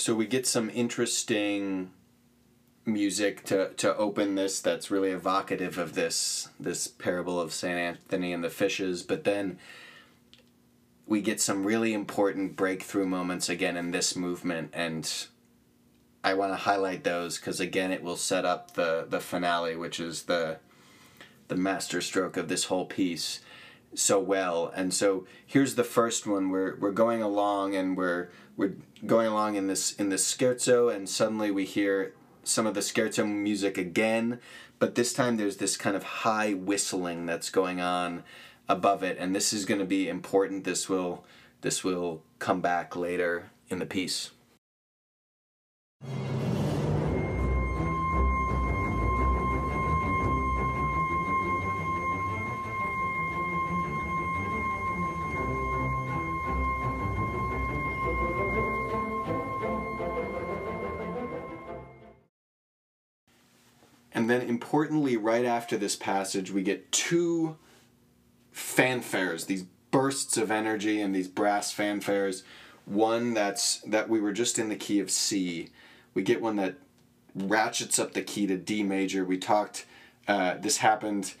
So 0.00 0.14
we 0.14 0.24
get 0.24 0.46
some 0.46 0.70
interesting 0.70 1.90
music 2.86 3.44
to, 3.44 3.68
to 3.74 3.94
open 3.98 4.34
this 4.34 4.58
that's 4.58 4.90
really 4.90 5.10
evocative 5.10 5.76
of 5.76 5.92
this 5.92 6.48
this 6.58 6.88
parable 6.88 7.38
of 7.38 7.52
Saint 7.52 7.78
Anthony 7.78 8.32
and 8.32 8.42
the 8.42 8.48
fishes, 8.48 9.02
but 9.02 9.24
then 9.24 9.58
we 11.06 11.20
get 11.20 11.38
some 11.38 11.64
really 11.64 11.92
important 11.92 12.56
breakthrough 12.56 13.04
moments 13.04 13.50
again 13.50 13.76
in 13.76 13.90
this 13.90 14.16
movement 14.16 14.70
and 14.72 15.26
I 16.24 16.32
want 16.32 16.52
to 16.52 16.56
highlight 16.56 17.04
those 17.04 17.36
because 17.36 17.60
again 17.60 17.92
it 17.92 18.02
will 18.02 18.16
set 18.16 18.46
up 18.46 18.72
the 18.72 19.04
the 19.06 19.20
finale 19.20 19.76
which 19.76 20.00
is 20.00 20.22
the 20.22 20.60
the 21.48 21.56
masterstroke 21.56 22.38
of 22.38 22.48
this 22.48 22.64
whole 22.64 22.86
piece 22.86 23.40
so 23.94 24.18
well. 24.18 24.72
And 24.74 24.92
so 24.92 25.26
here's 25.46 25.74
the 25.74 25.84
first 25.84 26.26
one. 26.26 26.50
We're 26.50 26.76
we're 26.76 26.92
going 26.92 27.22
along 27.22 27.74
and 27.74 27.96
we're 27.96 28.28
we're 28.56 28.74
going 29.06 29.26
along 29.26 29.56
in 29.56 29.66
this 29.66 29.92
in 29.92 30.08
this 30.08 30.34
scherzo 30.34 30.94
and 30.94 31.08
suddenly 31.08 31.50
we 31.50 31.64
hear 31.64 32.14
some 32.44 32.66
of 32.66 32.74
the 32.74 32.80
scherzo 32.80 33.26
music 33.26 33.76
again, 33.78 34.40
but 34.78 34.94
this 34.94 35.12
time 35.12 35.36
there's 35.36 35.58
this 35.58 35.76
kind 35.76 35.96
of 35.96 36.02
high 36.02 36.52
whistling 36.52 37.26
that's 37.26 37.50
going 37.50 37.80
on 37.80 38.24
above 38.68 39.02
it 39.02 39.16
and 39.18 39.34
this 39.34 39.52
is 39.52 39.64
going 39.64 39.80
to 39.80 39.86
be 39.86 40.08
important. 40.08 40.64
This 40.64 40.88
will 40.88 41.24
this 41.60 41.84
will 41.84 42.22
come 42.38 42.60
back 42.60 42.96
later 42.96 43.50
in 43.68 43.78
the 43.78 43.86
piece. 43.86 44.30
Then, 64.30 64.42
importantly, 64.42 65.16
right 65.16 65.44
after 65.44 65.76
this 65.76 65.96
passage, 65.96 66.50
we 66.50 66.62
get 66.62 66.92
two 66.92 67.56
fanfares, 68.54 69.46
these 69.46 69.64
bursts 69.90 70.36
of 70.36 70.50
energy 70.50 71.00
and 71.00 71.14
these 71.14 71.28
brass 71.28 71.74
fanfares. 71.74 72.42
One 72.84 73.34
that's 73.34 73.80
that 73.80 74.08
we 74.08 74.20
were 74.20 74.32
just 74.32 74.58
in 74.58 74.68
the 74.68 74.76
key 74.76 75.00
of 75.00 75.10
C. 75.10 75.68
We 76.14 76.22
get 76.22 76.40
one 76.40 76.56
that 76.56 76.76
ratchets 77.34 77.98
up 77.98 78.12
the 78.12 78.22
key 78.22 78.46
to 78.46 78.56
D 78.56 78.82
major. 78.82 79.24
We 79.24 79.38
talked. 79.38 79.86
Uh, 80.26 80.54
this 80.58 80.78
happened 80.78 81.34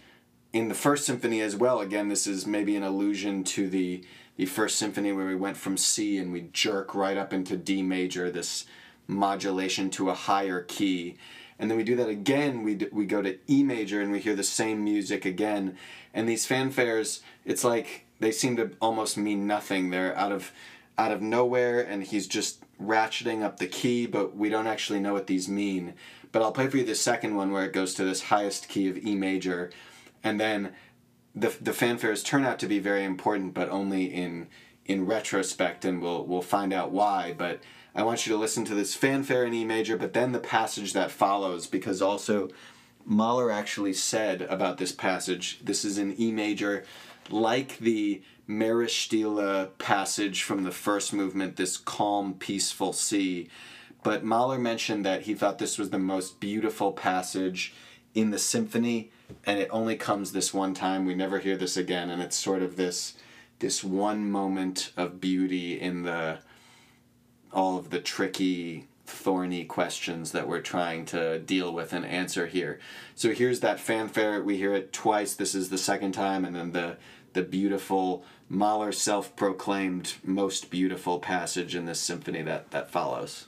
in 0.52 0.68
the 0.68 0.74
first 0.74 1.06
symphony 1.06 1.40
as 1.40 1.56
well. 1.56 1.80
Again, 1.80 2.08
this 2.08 2.26
is 2.26 2.46
maybe 2.46 2.76
an 2.76 2.82
allusion 2.82 3.44
to 3.44 3.68
the 3.68 4.04
the 4.36 4.46
first 4.46 4.78
symphony 4.78 5.12
where 5.12 5.26
we 5.26 5.36
went 5.36 5.56
from 5.56 5.76
C 5.76 6.18
and 6.18 6.32
we 6.32 6.48
jerk 6.52 6.94
right 6.94 7.16
up 7.16 7.32
into 7.32 7.56
D 7.56 7.82
major. 7.82 8.30
This 8.30 8.64
modulation 9.06 9.90
to 9.90 10.10
a 10.10 10.14
higher 10.14 10.62
key 10.62 11.16
and 11.60 11.70
then 11.70 11.76
we 11.76 11.84
do 11.84 11.94
that 11.96 12.08
again. 12.08 12.62
We, 12.62 12.88
we 12.90 13.04
go 13.04 13.20
to 13.20 13.38
e 13.48 13.62
major 13.62 14.00
and 14.00 14.10
we 14.10 14.18
hear 14.18 14.34
the 14.34 14.42
same 14.42 14.82
music 14.82 15.26
again. 15.26 15.76
And 16.14 16.26
these 16.28 16.46
fanfares 16.46 17.20
it's 17.44 17.62
like 17.62 18.06
they 18.18 18.32
seem 18.32 18.56
to 18.56 18.72
almost 18.80 19.16
mean 19.16 19.46
nothing. 19.46 19.90
They're 19.90 20.16
out 20.16 20.32
of 20.32 20.52
out 20.96 21.12
of 21.12 21.20
nowhere 21.20 21.80
and 21.80 22.02
he's 22.02 22.26
just 22.26 22.64
ratcheting 22.82 23.42
up 23.42 23.58
the 23.58 23.66
key 23.66 24.06
but 24.06 24.34
we 24.34 24.48
don't 24.48 24.66
actually 24.66 25.00
know 25.00 25.12
what 25.12 25.26
these 25.26 25.48
mean. 25.48 25.92
But 26.32 26.40
i'll 26.42 26.52
play 26.52 26.66
for 26.66 26.78
you 26.78 26.84
the 26.84 26.94
second 26.94 27.36
one 27.36 27.52
where 27.52 27.66
it 27.66 27.74
goes 27.74 27.94
to 27.94 28.04
this 28.04 28.22
highest 28.22 28.68
key 28.68 28.88
of 28.88 28.96
e 28.96 29.14
major. 29.14 29.70
And 30.24 30.40
then 30.40 30.72
the, 31.34 31.54
the 31.60 31.72
fanfares 31.72 32.24
turn 32.24 32.44
out 32.44 32.58
to 32.60 32.66
be 32.66 32.78
very 32.78 33.04
important 33.04 33.52
but 33.52 33.68
only 33.68 34.06
in 34.06 34.48
in 34.90 35.06
retrospect 35.06 35.84
and 35.84 36.02
we'll 36.02 36.24
we'll 36.24 36.42
find 36.42 36.72
out 36.72 36.90
why 36.90 37.34
but 37.36 37.60
I 37.94 38.02
want 38.02 38.26
you 38.26 38.32
to 38.32 38.38
listen 38.38 38.64
to 38.66 38.74
this 38.74 38.94
fanfare 38.94 39.44
in 39.44 39.54
E 39.54 39.64
major, 39.64 39.96
but 39.96 40.12
then 40.12 40.32
the 40.32 40.38
passage 40.38 40.92
that 40.92 41.10
follows, 41.10 41.66
because 41.66 42.00
also 42.00 42.48
Mahler 43.04 43.50
actually 43.50 43.92
said 43.92 44.42
about 44.42 44.78
this 44.78 44.92
passage, 44.92 45.58
this 45.62 45.84
is 45.84 45.98
in 45.98 46.18
E 46.20 46.30
major, 46.30 46.84
like 47.30 47.78
the 47.78 48.22
Meeresstille 48.48 49.76
passage 49.78 50.42
from 50.42 50.62
the 50.64 50.70
first 50.70 51.12
movement, 51.12 51.56
this 51.56 51.76
calm, 51.76 52.34
peaceful 52.34 52.92
sea. 52.92 53.48
But 54.02 54.24
Mahler 54.24 54.58
mentioned 54.58 55.04
that 55.04 55.22
he 55.22 55.34
thought 55.34 55.58
this 55.58 55.78
was 55.78 55.90
the 55.90 55.98
most 55.98 56.40
beautiful 56.40 56.92
passage 56.92 57.74
in 58.14 58.30
the 58.30 58.38
symphony, 58.38 59.10
and 59.44 59.58
it 59.58 59.68
only 59.70 59.96
comes 59.96 60.32
this 60.32 60.54
one 60.54 60.74
time. 60.74 61.06
We 61.06 61.14
never 61.14 61.38
hear 61.38 61.56
this 61.56 61.76
again, 61.76 62.10
and 62.10 62.22
it's 62.22 62.36
sort 62.36 62.62
of 62.62 62.76
this 62.76 63.14
this 63.60 63.84
one 63.84 64.30
moment 64.30 64.92
of 64.96 65.20
beauty 65.20 65.80
in 65.80 66.02
the 66.02 66.38
all 67.52 67.78
of 67.78 67.90
the 67.90 68.00
tricky 68.00 68.86
thorny 69.04 69.64
questions 69.64 70.32
that 70.32 70.46
we're 70.46 70.60
trying 70.60 71.04
to 71.04 71.38
deal 71.40 71.72
with 71.72 71.92
and 71.92 72.06
answer 72.06 72.46
here. 72.46 72.78
So 73.14 73.32
here's 73.32 73.60
that 73.60 73.80
fanfare. 73.80 74.42
We 74.42 74.56
hear 74.56 74.74
it 74.74 74.92
twice. 74.92 75.34
This 75.34 75.54
is 75.54 75.68
the 75.68 75.78
second 75.78 76.12
time, 76.12 76.44
and 76.44 76.56
then 76.56 76.72
the 76.72 76.96
the 77.32 77.42
beautiful 77.42 78.24
Mahler 78.48 78.90
self-proclaimed 78.90 80.14
most 80.24 80.70
beautiful 80.70 81.20
passage 81.20 81.76
in 81.76 81.84
this 81.84 82.00
symphony 82.00 82.42
that 82.42 82.70
that 82.72 82.90
follows. 82.90 83.46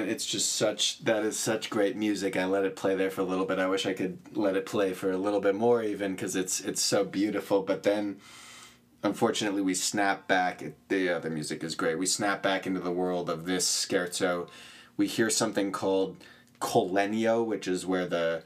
And 0.00 0.10
it's 0.10 0.24
just 0.24 0.54
such 0.54 1.04
that 1.04 1.24
is 1.24 1.38
such 1.38 1.68
great 1.68 1.94
music. 1.94 2.34
I 2.34 2.46
let 2.46 2.64
it 2.64 2.74
play 2.74 2.96
there 2.96 3.10
for 3.10 3.20
a 3.20 3.24
little 3.24 3.44
bit. 3.44 3.58
I 3.58 3.66
wish 3.66 3.84
I 3.84 3.92
could 3.92 4.18
let 4.34 4.56
it 4.56 4.64
play 4.64 4.94
for 4.94 5.10
a 5.10 5.18
little 5.18 5.40
bit 5.40 5.54
more 5.54 5.82
even 5.82 6.12
because 6.14 6.34
it's 6.36 6.60
it's 6.60 6.80
so 6.80 7.04
beautiful. 7.04 7.62
But 7.62 7.82
then, 7.82 8.16
unfortunately, 9.02 9.60
we 9.60 9.74
snap 9.74 10.26
back. 10.26 10.64
The 10.88 11.10
other 11.10 11.28
music 11.28 11.62
is 11.62 11.74
great. 11.74 11.98
We 11.98 12.06
snap 12.06 12.42
back 12.42 12.66
into 12.66 12.80
the 12.80 12.90
world 12.90 13.28
of 13.28 13.44
this 13.44 13.68
scherzo. 13.68 14.48
We 14.96 15.06
hear 15.06 15.28
something 15.28 15.70
called 15.70 16.16
col 16.60 16.88
legno, 16.88 17.44
which 17.44 17.68
is 17.68 17.84
where 17.84 18.06
the 18.06 18.42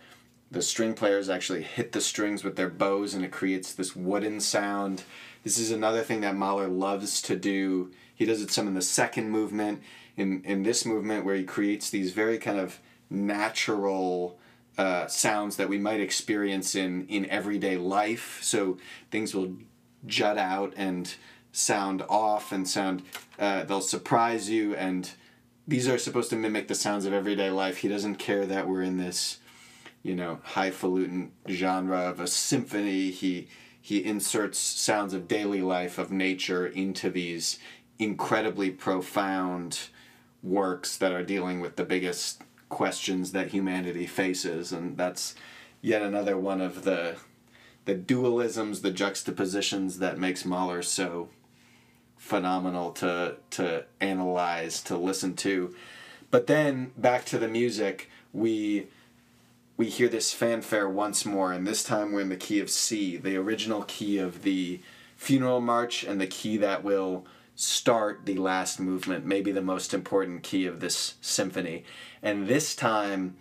the 0.51 0.63
string 0.63 0.95
players 0.95 1.29
actually 1.29 1.63
hit 1.63 1.93
the 1.93 2.01
strings 2.01 2.43
with 2.43 2.57
their 2.57 2.69
bows 2.69 3.15
and 3.15 3.25
it 3.25 3.31
creates 3.31 3.73
this 3.73 3.95
wooden 3.95 4.41
sound. 4.41 5.05
This 5.45 5.59
is 5.59 5.71
another 5.71 6.03
thing 6.03 6.21
that 6.23 6.35
Mahler 6.35 6.69
loves 6.69 7.23
to 7.23 7.37
do. 7.37 7.93
He 8.13 8.25
does 8.25 8.43
it 8.43 8.51
some 8.51 8.67
in 8.67 8.75
the 8.75 8.83
second 8.83 9.31
movement 9.31 9.83
in 10.17 10.43
in 10.45 10.63
this 10.63 10.85
movement 10.85 11.25
where 11.25 11.35
he 11.35 11.45
creates 11.45 11.91
these 11.91 12.13
very 12.13 12.39
kind 12.39 12.59
of 12.59 12.81
natural 13.11 14.39
uh, 14.77 15.07
sounds 15.07 15.57
that 15.57 15.69
we 15.69 15.79
might 15.79 16.01
experience 16.01 16.75
in 16.75 17.07
in 17.09 17.29
everyday 17.31 17.77
life. 17.77 18.41
So 18.43 18.79
things 19.11 19.35
will 19.35 19.57
jut 20.07 20.39
out 20.39 20.75
and 20.77 21.15
sound 21.53 22.03
off 22.09 22.53
and 22.53 22.69
sound 22.69 23.03
uh, 23.39 23.65
they'll 23.65 23.81
surprise 23.81 24.51
you 24.51 24.75
and 24.75 25.11
these 25.67 25.89
are 25.89 25.99
supposed 25.99 26.31
to 26.31 26.37
mimic 26.37 26.69
the 26.69 26.75
sounds 26.75 27.07
of 27.07 27.13
everyday 27.13 27.51
life. 27.51 27.79
He 27.79 27.89
doesn't 27.89 28.17
care 28.17 28.45
that 28.47 28.69
we're 28.69 28.83
in 28.83 28.99
this, 28.99 29.39
you 30.03 30.15
know, 30.15 30.41
highfalutin 30.43 31.33
genre 31.49 32.01
of 32.01 32.21
a 32.21 32.27
symphony. 32.27 33.11
He 33.11 33.49
he 33.81 34.05
inserts 34.05 34.59
sounds 34.59 35.15
of 35.15 35.29
daily 35.29 35.63
life 35.63 35.99
of 35.99 36.11
nature 36.11 36.67
into 36.67 37.11
these 37.11 37.59
incredibly 37.99 38.71
profound 38.71 39.89
works 40.45 40.97
that 40.99 41.13
are 41.13 41.25
dealing 41.25 41.61
with 41.61 41.75
the 41.77 41.85
biggest 41.85 42.43
questions 42.69 43.33
that 43.33 43.49
humanity 43.49 44.07
faces 44.07 44.73
and 44.73 44.97
that's 44.97 45.35
yet 45.81 46.03
another 46.03 46.37
one 46.37 46.61
of 46.61 46.85
the 46.85 47.17
the 47.85 47.95
dualisms 47.95 48.83
the 48.83 48.91
juxtapositions 48.91 49.99
that 49.99 50.19
makes 50.19 50.45
Mahler 50.45 50.83
so 50.83 51.29
phenomenal 52.25 52.91
to 52.91 53.37
to 53.51 53.85
analyze 54.01 54.83
to 54.83 54.97
listen 54.97 55.35
to. 55.37 55.75
But 56.31 56.47
then 56.47 56.93
back 56.97 57.27
to 57.27 57.39
the 57.39 57.49
music 57.49 58.11
we 58.33 58.87
we 59.77 59.87
hear 59.87 60.09
this 60.09 60.33
fanfare 60.33 60.89
once 60.89 61.27
more 61.27 61.53
and 61.53 61.67
this 61.67 61.85
time 61.85 62.13
we're 62.13 62.23
in 62.23 62.31
the 62.31 62.37
key 62.37 62.61
of 62.61 62.71
C 62.71 63.19
the 63.19 63.37
original 63.37 63.83
key 63.83 64.19
of 64.19 64.43
the 64.43 64.81
funeral 65.17 65.61
march 65.61 66.03
and 66.03 66.19
the 66.19 66.27
key 66.27 66.57
that 66.57 66.83
will 66.83 67.27
start 67.55 68.23
the 68.25 68.37
last 68.37 68.81
movement, 68.81 69.25
maybe 69.25 69.53
the 69.53 69.63
most 69.63 69.95
important 69.95 70.43
key 70.43 70.67
of 70.67 70.81
this 70.81 71.15
symphony. 71.21 71.85
And 72.23 72.47
this 72.47 72.75
time, 72.75 73.37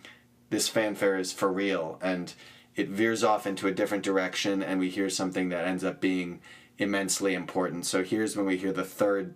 this 0.50 0.68
fanfare 0.68 1.18
is 1.18 1.34
for 1.34 1.52
real, 1.52 1.98
and 2.02 2.34
it 2.76 2.90
veers 2.90 3.24
off 3.24 3.48
into 3.48 3.68
a 3.68 3.74
different 3.74 4.04
direction, 4.04 4.62
and 4.62 4.80
we 4.80 4.90
hear 4.90 5.10
something 5.10 5.50
that 5.50 5.68
ends 5.68 5.84
up 5.84 6.00
being 6.00 6.42
immensely 6.78 7.34
important. 7.34 7.86
So 7.86 8.04
here's 8.04 8.36
when 8.36 8.46
we 8.46 8.58
hear 8.58 8.72
the 8.72 8.84
third 8.84 9.34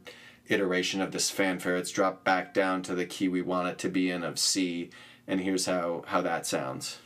iteration 0.48 1.02
of 1.02 1.12
this 1.12 1.30
fanfare. 1.30 1.76
It's 1.76 1.92
dropped 1.92 2.24
back 2.24 2.54
down 2.54 2.82
to 2.84 2.96
the 2.96 3.06
key 3.06 3.28
we 3.28 3.42
want 3.42 3.68
it 3.70 3.78
to 3.80 3.90
be 3.90 4.10
in 4.12 4.24
of 4.24 4.40
C, 4.40 4.90
and 5.28 5.42
here's 5.42 5.66
how, 5.66 6.04
how 6.08 6.22
that 6.22 6.46
sounds. 6.46 7.00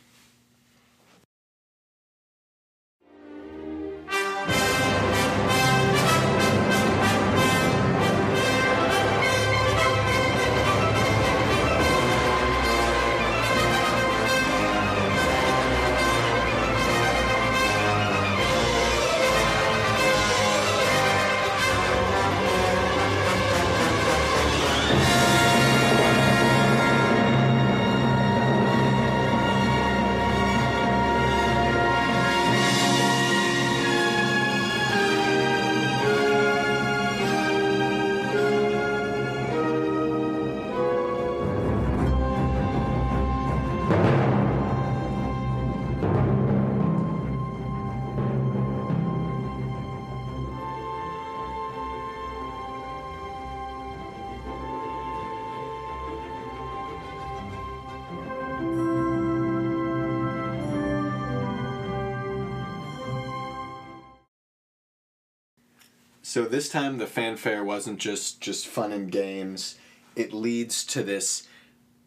So 66.32 66.46
this 66.46 66.70
time 66.70 66.96
the 66.96 67.06
fanfare 67.06 67.62
wasn't 67.62 67.98
just 67.98 68.40
just 68.40 68.66
fun 68.66 68.90
and 68.90 69.12
games. 69.12 69.76
It 70.16 70.32
leads 70.32 70.82
to 70.86 71.02
this 71.02 71.46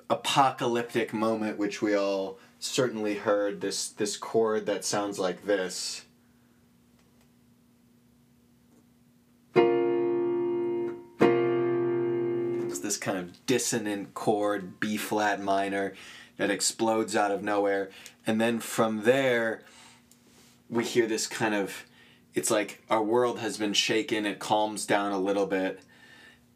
apocalyptic 0.10 1.14
moment 1.14 1.60
which 1.60 1.80
we 1.80 1.94
all 1.94 2.40
certainly 2.58 3.18
heard 3.18 3.62
this 3.62 3.88
this 3.88 4.18
chord 4.18 4.66
that 4.66 4.84
sounds 4.84 5.20
like 5.20 5.46
this. 5.46 6.06
It's 12.66 12.80
this 12.80 12.98
kind 12.98 13.20
of 13.20 13.46
dissonant 13.46 14.16
chord 14.16 14.80
B 14.80 14.98
flat 14.98 15.40
minor 15.40 15.94
that 16.38 16.50
explodes 16.50 17.16
out 17.16 17.30
of 17.30 17.44
nowhere 17.44 17.92
and 18.26 18.42
then 18.42 18.60
from 18.60 19.04
there 19.04 19.62
we 20.68 20.84
hear 20.84 21.06
this 21.06 21.28
kind 21.28 21.54
of 21.54 21.86
it's 22.36 22.52
like 22.52 22.84
our 22.90 23.02
world 23.02 23.40
has 23.40 23.58
been 23.58 23.74
shaken 23.74 24.26
it 24.26 24.40
calms 24.40 24.86
down 24.86 25.12
a 25.12 25.20
little 25.20 25.48
bit 25.48 25.80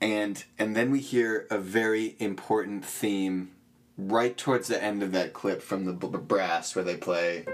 and 0.02 0.44
and 0.60 0.76
then 0.76 0.92
we 0.92 1.00
hear 1.00 1.48
a 1.50 1.58
very 1.58 2.16
important 2.20 2.86
theme 2.86 3.52
right 3.98 4.38
towards 4.38 4.68
the 4.68 4.82
end 4.84 5.02
of 5.02 5.12
that 5.14 5.34
clip 5.34 5.62
from 5.62 5.86
the 5.86 5.94
brass 5.94 6.76
where 6.76 6.86
they 6.86 6.98
play 6.98 7.46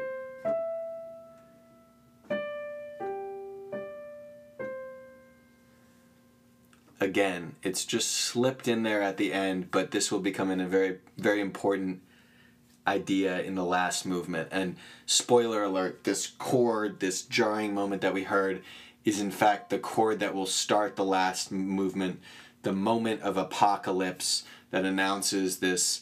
again 6.99 7.55
it's 7.61 7.85
just 7.85 8.11
slipped 8.11 8.67
in 8.67 8.83
there 8.83 9.01
at 9.01 9.17
the 9.17 9.31
end 9.31 9.69
but 9.69 9.91
this 9.91 10.11
will 10.11 10.19
become 10.19 10.49
in 10.49 10.59
a 10.59 10.67
very 10.67 10.97
very 11.17 11.41
important 11.41 12.01
idea 12.87 13.41
in 13.41 13.55
the 13.55 13.63
last 13.63 14.05
movement. 14.05 14.49
And 14.51 14.75
spoiler 15.05 15.63
alert, 15.63 16.03
this 16.03 16.27
chord, 16.27 16.99
this 16.99 17.23
jarring 17.23 17.73
moment 17.73 18.01
that 18.01 18.13
we 18.13 18.23
heard, 18.23 18.61
is 19.03 19.19
in 19.19 19.31
fact 19.31 19.69
the 19.69 19.79
chord 19.79 20.19
that 20.19 20.33
will 20.33 20.45
start 20.45 20.95
the 20.95 21.05
last 21.05 21.51
movement, 21.51 22.19
the 22.63 22.73
moment 22.73 23.21
of 23.21 23.37
apocalypse 23.37 24.43
that 24.71 24.85
announces 24.85 25.57
this 25.57 26.01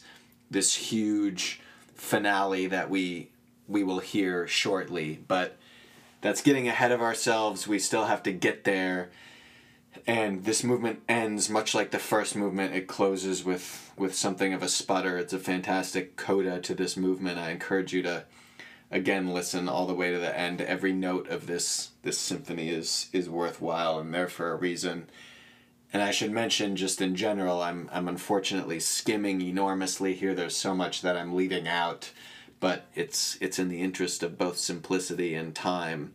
this 0.50 0.74
huge 0.74 1.60
finale 1.94 2.66
that 2.66 2.90
we 2.90 3.28
we 3.68 3.82
will 3.82 4.00
hear 4.00 4.46
shortly. 4.46 5.20
But 5.26 5.56
that's 6.20 6.42
getting 6.42 6.68
ahead 6.68 6.92
of 6.92 7.02
ourselves. 7.02 7.68
We 7.68 7.78
still 7.78 8.06
have 8.06 8.22
to 8.24 8.32
get 8.32 8.64
there 8.64 9.10
and 10.06 10.44
this 10.44 10.64
movement 10.64 11.02
ends 11.08 11.48
much 11.48 11.74
like 11.74 11.90
the 11.90 11.98
first 11.98 12.36
movement. 12.36 12.74
It 12.74 12.86
closes 12.86 13.44
with 13.44 13.92
with 13.96 14.14
something 14.14 14.52
of 14.52 14.62
a 14.62 14.68
sputter. 14.68 15.16
It's 15.18 15.32
a 15.32 15.38
fantastic 15.38 16.16
coda 16.16 16.60
to 16.60 16.74
this 16.74 16.96
movement. 16.96 17.38
I 17.38 17.50
encourage 17.50 17.92
you 17.92 18.02
to 18.02 18.24
again 18.90 19.32
listen 19.32 19.68
all 19.68 19.86
the 19.86 19.94
way 19.94 20.12
to 20.12 20.18
the 20.18 20.38
end. 20.38 20.60
Every 20.60 20.92
note 20.92 21.28
of 21.28 21.46
this 21.46 21.90
this 22.02 22.18
symphony 22.18 22.70
is 22.70 23.08
is 23.12 23.28
worthwhile 23.28 23.98
and 23.98 24.12
there 24.12 24.28
for 24.28 24.52
a 24.52 24.56
reason. 24.56 25.08
And 25.92 26.02
i 26.02 26.10
should 26.10 26.32
mention 26.32 26.74
just 26.74 27.00
in 27.00 27.14
general 27.14 27.62
i'm 27.62 27.88
i'm 27.92 28.08
unfortunately 28.08 28.80
skimming 28.80 29.40
enormously 29.40 30.14
here. 30.14 30.34
There's 30.34 30.56
so 30.56 30.74
much 30.74 31.02
that 31.02 31.16
i'm 31.16 31.34
leaving 31.34 31.68
out 31.68 32.10
but 32.60 32.86
it's 32.94 33.36
it's 33.40 33.58
in 33.58 33.68
the 33.68 33.80
interest 33.80 34.22
of 34.22 34.38
both 34.38 34.58
simplicity 34.58 35.34
and 35.34 35.54
time 35.54 36.14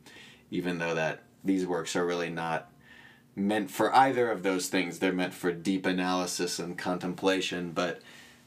even 0.52 0.80
though 0.80 0.96
that 0.96 1.24
these 1.44 1.66
works 1.66 1.96
are 1.96 2.06
really 2.06 2.30
not 2.30 2.69
meant 3.40 3.72
for 3.72 3.94
either 3.96 4.32
of 4.32 4.44
those 4.44 4.68
things. 4.68 5.00
They're 5.00 5.14
meant 5.14 5.34
for 5.34 5.52
deep 5.52 5.86
analysis 5.86 6.60
and 6.60 6.78
contemplation, 6.78 7.72
but 7.72 8.02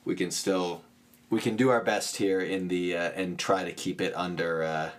we 0.05 0.15
can 0.15 0.31
still 0.31 0.83
we 1.31 1.41
can 1.41 1.57
do 1.57 1.71
our 1.71 1.83
best 1.83 2.17
here 2.17 2.41
in 2.41 2.69
the 2.69 2.97
uh, 2.97 3.11
and 3.13 3.39
try 3.39 3.65
to 3.65 3.73
keep 3.73 4.01
it 4.01 4.13
under 4.15 4.63
uh, 4.63 4.91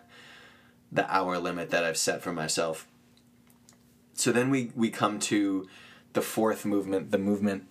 the 0.91 1.11
hour 1.13 1.37
limit 1.37 1.69
that 1.69 1.83
I've 1.83 1.97
set 1.97 2.21
for 2.21 2.33
myself. 2.33 2.87
So 4.13 4.31
then 4.31 4.49
we 4.49 4.71
we 4.75 4.89
come 4.89 5.19
to 5.19 5.67
the 6.13 6.21
fourth 6.21 6.65
movement, 6.65 7.11
the 7.11 7.17
movement 7.17 7.67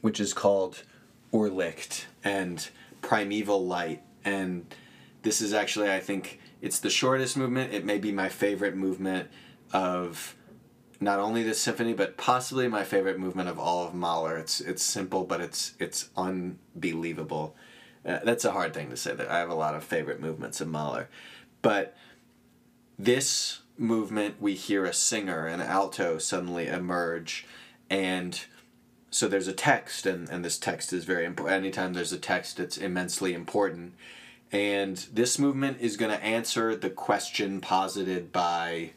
which 0.00 0.20
is 0.20 0.32
called 0.32 0.82
Urlicht 1.32 2.04
and 2.22 2.68
Primeval 3.02 3.66
Light. 3.66 4.02
And 4.24 4.72
this 5.22 5.40
is 5.40 5.52
actually, 5.52 5.90
I 5.90 6.00
think, 6.00 6.40
it's 6.60 6.80
the 6.80 6.90
shortest 6.90 7.36
movement. 7.36 7.72
It 7.72 7.84
may 7.84 7.98
be 7.98 8.12
my 8.12 8.28
favorite 8.28 8.76
movement 8.76 9.28
of 9.72 10.34
not 11.00 11.18
only 11.18 11.42
this 11.42 11.60
symphony, 11.60 11.92
but 11.92 12.16
possibly 12.16 12.68
my 12.68 12.84
favorite 12.84 13.18
movement 13.18 13.48
of 13.48 13.58
all 13.58 13.86
of 13.86 13.94
Mahler. 13.94 14.36
It's 14.36 14.60
it's 14.60 14.82
simple, 14.82 15.24
but 15.24 15.40
it's 15.40 15.74
it's 15.78 16.10
unbelievable. 16.16 17.54
Uh, 18.04 18.20
that's 18.24 18.44
a 18.44 18.52
hard 18.52 18.74
thing 18.74 18.90
to 18.90 18.96
say. 18.96 19.14
That 19.14 19.30
I 19.30 19.38
have 19.38 19.50
a 19.50 19.54
lot 19.54 19.74
of 19.74 19.84
favorite 19.84 20.20
movements 20.20 20.60
of 20.60 20.68
Mahler, 20.68 21.08
but 21.62 21.96
this 22.98 23.60
movement 23.76 24.40
we 24.40 24.54
hear 24.54 24.84
a 24.84 24.92
singer, 24.92 25.46
an 25.46 25.60
alto, 25.60 26.18
suddenly 26.18 26.66
emerge, 26.66 27.46
and 27.88 28.40
so 29.10 29.28
there's 29.28 29.48
a 29.48 29.52
text, 29.52 30.04
and 30.04 30.28
and 30.28 30.44
this 30.44 30.58
text 30.58 30.92
is 30.92 31.04
very 31.04 31.24
important. 31.24 31.56
Anytime 31.56 31.94
there's 31.94 32.12
a 32.12 32.18
text, 32.18 32.58
it's 32.58 32.76
immensely 32.76 33.34
important. 33.34 33.94
And 34.50 34.96
this 35.12 35.38
movement 35.38 35.78
is 35.80 35.98
going 35.98 36.10
to 36.10 36.24
answer 36.24 36.74
the 36.74 36.88
question 36.88 37.60
posited 37.60 38.32
by 38.32 38.92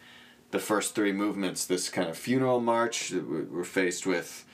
the 0.51 0.59
first 0.59 0.95
three 0.95 1.11
movements, 1.11 1.65
this 1.65 1.89
kind 1.89 2.09
of 2.09 2.17
funeral 2.17 2.59
march, 2.59 3.11
we're 3.11 3.63
faced 3.63 4.05
with 4.05 4.45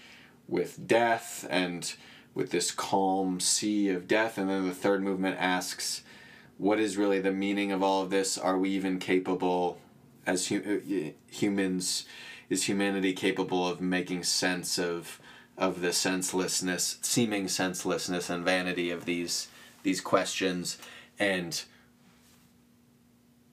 with 0.47 0.87
death 0.87 1.45
and 1.49 1.93
with 2.33 2.51
this 2.51 2.71
calm 2.71 3.39
sea 3.39 3.89
of 3.89 4.07
death, 4.07 4.37
and 4.37 4.49
then 4.49 4.67
the 4.67 4.73
third 4.73 5.03
movement 5.03 5.35
asks, 5.39 6.03
what 6.57 6.79
is 6.79 6.95
really 6.95 7.19
the 7.19 7.31
meaning 7.31 7.71
of 7.71 7.83
all 7.83 8.03
of 8.03 8.09
this? 8.09 8.37
Are 8.37 8.57
we 8.57 8.69
even 8.69 8.99
capable, 8.99 9.79
as 10.25 10.51
uh, 10.51 10.79
humans, 11.27 12.05
is 12.49 12.63
humanity 12.63 13.13
capable 13.13 13.67
of 13.67 13.81
making 13.81 14.23
sense 14.23 14.79
of 14.79 15.19
of 15.57 15.81
the 15.81 15.91
senselessness, 15.91 16.99
seeming 17.01 17.47
senselessness 17.47 18.29
and 18.29 18.45
vanity 18.45 18.91
of 18.91 19.05
these 19.05 19.47
these 19.83 20.01
questions, 20.01 20.77
and 21.19 21.63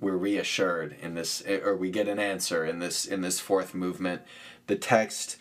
we're 0.04 0.16
reassured 0.16 0.94
in 1.00 1.14
this 1.14 1.42
or 1.46 1.74
we 1.74 1.90
get 1.90 2.06
an 2.08 2.18
answer 2.18 2.64
in 2.64 2.78
this 2.78 3.06
in 3.06 3.22
this 3.22 3.40
fourth 3.40 3.74
movement. 3.74 4.20
The 4.66 4.76
text 4.76 5.38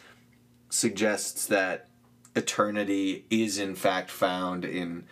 suggests 0.69 1.45
that 1.47 1.89
eternity 2.33 3.25
is 3.29 3.59
in 3.59 3.75
fact 3.75 4.09
found 4.09 4.63
in 4.63 5.05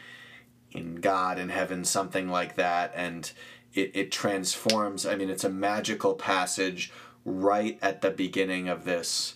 in 0.72 0.96
God 0.96 1.38
in 1.38 1.50
heaven 1.50 1.84
something 1.84 2.30
like 2.30 2.56
that 2.56 2.94
and 2.96 3.30
it, 3.74 3.92
it 3.94 4.12
transforms 4.12 5.06
I 5.06 5.16
mean 5.16 5.30
it's 5.30 5.44
a 5.44 5.50
magical 5.50 6.14
passage 6.16 6.94
right 7.26 7.78
at 7.82 8.02
the 8.02 8.10
beginning 8.10 8.70
of 8.70 8.86
this 8.86 9.36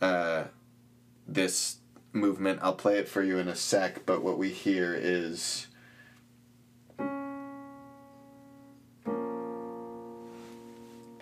uh, 0.00 0.44
this 1.26 1.78
movement. 2.12 2.60
I'll 2.62 2.74
play 2.74 2.98
it 2.98 3.08
for 3.08 3.22
you 3.22 3.38
in 3.38 3.48
a 3.48 3.56
sec 3.56 4.06
but 4.06 4.22
what 4.22 4.38
we 4.38 4.50
hear 4.50 4.94
is 4.94 5.66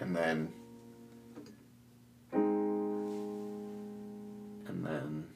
and 0.05 0.15
then 0.15 0.53
and 4.67 4.87
then. 4.87 5.27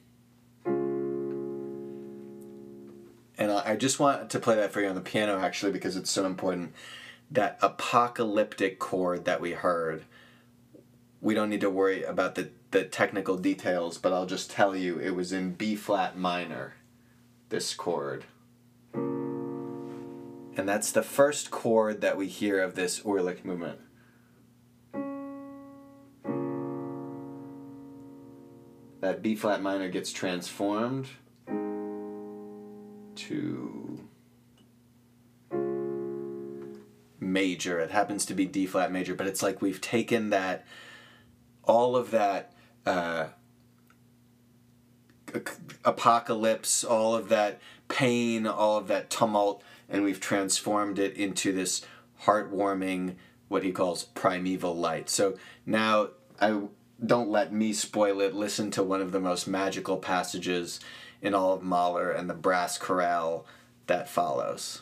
And 3.37 3.51
I 3.51 3.75
just 3.75 3.99
want 3.99 4.29
to 4.29 4.39
play 4.39 4.55
that 4.55 4.71
for 4.71 4.81
you 4.81 4.89
on 4.89 4.95
the 4.95 5.01
piano 5.01 5.39
actually 5.39 5.71
because 5.71 5.95
it's 5.95 6.11
so 6.11 6.25
important. 6.25 6.73
That 7.31 7.57
apocalyptic 7.61 8.79
chord 8.79 9.25
that 9.25 9.41
we 9.41 9.51
heard 9.51 10.05
we 11.21 11.33
don't 11.33 11.49
need 11.49 11.61
to 11.61 11.69
worry 11.69 12.03
about 12.03 12.35
the, 12.35 12.49
the 12.71 12.85
technical 12.85 13.37
details 13.37 13.97
but 13.97 14.13
i'll 14.13 14.25
just 14.25 14.49
tell 14.49 14.73
you 14.73 14.97
it 14.97 15.09
was 15.09 15.33
in 15.33 15.51
b 15.51 15.75
flat 15.75 16.17
minor 16.17 16.75
this 17.49 17.73
chord. 17.73 18.23
And 18.93 20.67
that's 20.67 20.91
the 20.91 21.03
first 21.03 21.51
chord 21.51 22.01
that 22.01 22.17
we 22.17 22.27
hear 22.27 22.61
of 22.61 22.75
this 22.75 23.01
Urlicht 23.01 23.43
movement 23.43 23.79
that 29.01 29.21
B 29.21 29.35
flat 29.35 29.61
minor 29.61 29.89
gets 29.89 30.11
transformed 30.11 31.07
to 33.15 33.99
major. 37.19 37.79
It 37.79 37.91
happens 37.91 38.25
to 38.25 38.33
be 38.33 38.45
D 38.45 38.65
flat 38.65 38.91
major, 38.91 39.15
but 39.15 39.27
it's 39.27 39.43
like 39.43 39.61
we've 39.61 39.81
taken 39.81 40.29
that, 40.31 40.65
all 41.63 41.95
of 41.95 42.11
that 42.11 42.53
uh, 42.85 43.27
apocalypse, 45.85 46.83
all 46.83 47.15
of 47.15 47.29
that 47.29 47.59
pain, 47.87 48.47
all 48.47 48.77
of 48.77 48.87
that 48.87 49.09
tumult, 49.09 49.63
and 49.87 50.03
we've 50.03 50.19
transformed 50.19 50.99
it 50.99 51.15
into 51.15 51.51
this 51.51 51.85
heartwarming, 52.23 53.15
what 53.47 53.63
he 53.63 53.71
calls 53.71 54.03
primeval 54.03 54.75
light. 54.75 55.09
So 55.09 55.37
now 55.65 56.09
I 56.39 56.61
don't 57.05 57.29
let 57.29 57.53
me 57.53 57.73
spoil 57.73 58.21
it. 58.21 58.33
Listen 58.33 58.71
to 58.71 58.83
one 58.83 59.01
of 59.01 59.11
the 59.11 59.19
most 59.19 59.47
magical 59.47 59.97
passages 59.97 60.79
in 61.21 61.33
all 61.33 61.53
of 61.53 61.63
Mahler 61.63 62.11
and 62.11 62.29
the 62.29 62.33
brass 62.33 62.77
chorale 62.77 63.45
that 63.87 64.09
follows. 64.09 64.81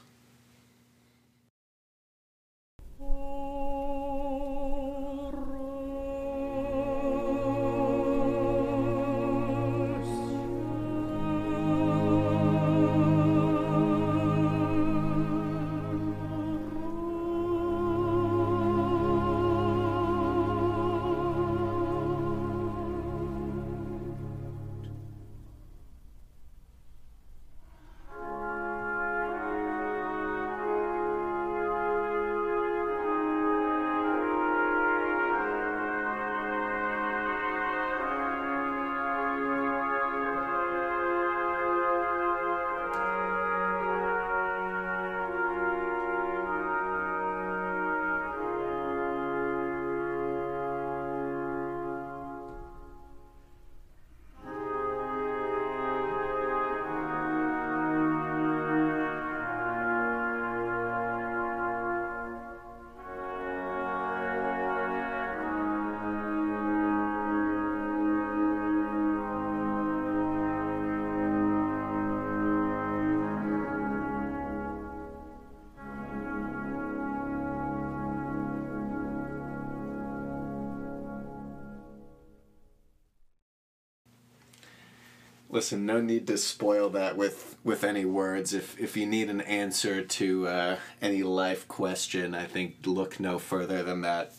Listen, 85.57 85.87
no 85.87 85.99
need 85.99 86.27
to 86.27 86.37
spoil 86.37 86.87
that 86.91 87.17
with 87.17 87.55
with 87.63 87.83
any 87.83 88.05
words. 88.05 88.53
If 88.53 88.79
if 88.79 88.95
you 88.95 89.07
need 89.07 89.27
an 89.27 89.41
answer 89.41 90.03
to 90.03 90.47
uh, 90.47 90.77
any 91.01 91.23
life 91.23 91.67
question, 91.67 92.35
I 92.35 92.45
think 92.45 92.75
look 92.85 93.19
no 93.19 93.39
further 93.39 93.81
than 93.81 94.01
that 94.01 94.33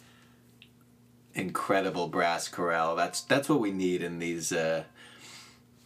incredible 1.34 2.06
brass 2.06 2.46
chorale. 2.46 2.94
That's 2.94 3.22
that's 3.22 3.48
what 3.48 3.58
we 3.58 3.72
need 3.72 4.00
in 4.00 4.20
these 4.20 4.52
uh, 4.52 4.84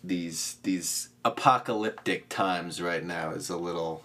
these 0.04 0.56
these 0.64 1.08
apocalyptic 1.24 2.28
times 2.28 2.82
right 2.82 3.02
now. 3.02 3.30
Is 3.30 3.48
a 3.48 3.56
little 3.56 4.04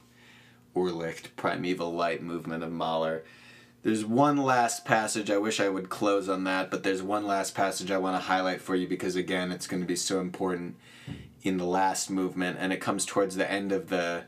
Urlicht 0.77 1.35
primeval 1.35 1.91
light 1.91 2.23
movement 2.23 2.63
of 2.63 2.71
Mahler 2.71 3.25
there's 3.83 4.05
one 4.05 4.37
last 4.37 4.85
passage 4.85 5.29
I 5.29 5.37
wish 5.37 5.59
I 5.59 5.69
would 5.69 5.89
close 5.89 6.27
on 6.27 6.43
that, 6.45 6.69
but 6.69 6.83
there's 6.83 7.01
one 7.01 7.25
last 7.25 7.55
passage 7.55 7.91
I 7.91 7.97
want 7.97 8.15
to 8.15 8.27
highlight 8.27 8.61
for 8.61 8.75
you 8.75 8.87
because 8.87 9.15
again, 9.15 9.51
it's 9.51 9.67
going 9.67 9.81
to 9.81 9.87
be 9.87 9.95
so 9.95 10.19
important 10.19 10.75
in 11.43 11.57
the 11.57 11.65
last 11.65 12.09
movement 12.09 12.57
and 12.59 12.73
it 12.73 12.81
comes 12.81 13.05
towards 13.05 13.35
the 13.35 13.49
end 13.49 13.71
of 13.71 13.89
the 13.89 14.25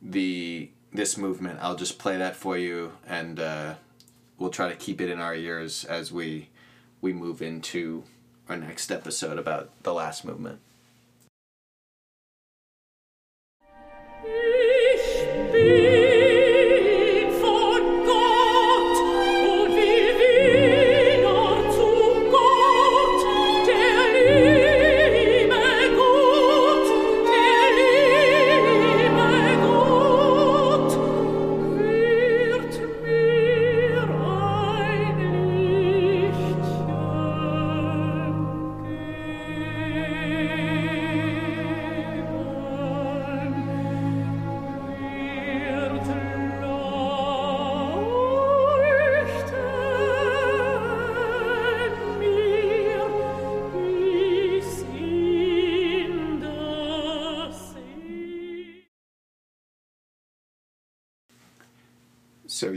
the 0.00 0.70
this 0.92 1.16
movement. 1.16 1.58
I'll 1.62 1.76
just 1.76 1.98
play 1.98 2.16
that 2.16 2.34
for 2.34 2.56
you 2.56 2.92
and 3.06 3.38
uh, 3.38 3.74
we'll 4.38 4.50
try 4.50 4.68
to 4.68 4.76
keep 4.76 5.00
it 5.00 5.10
in 5.10 5.20
our 5.20 5.34
ears 5.34 5.84
as 5.84 6.10
we 6.10 6.48
we 7.00 7.12
move 7.12 7.42
into 7.42 8.04
our 8.48 8.56
next 8.56 8.90
episode 8.90 9.38
about 9.38 9.70
the 9.82 9.92
last 9.92 10.24
movement. 10.24 10.60
Ich 14.24 15.52
bin 15.52 16.07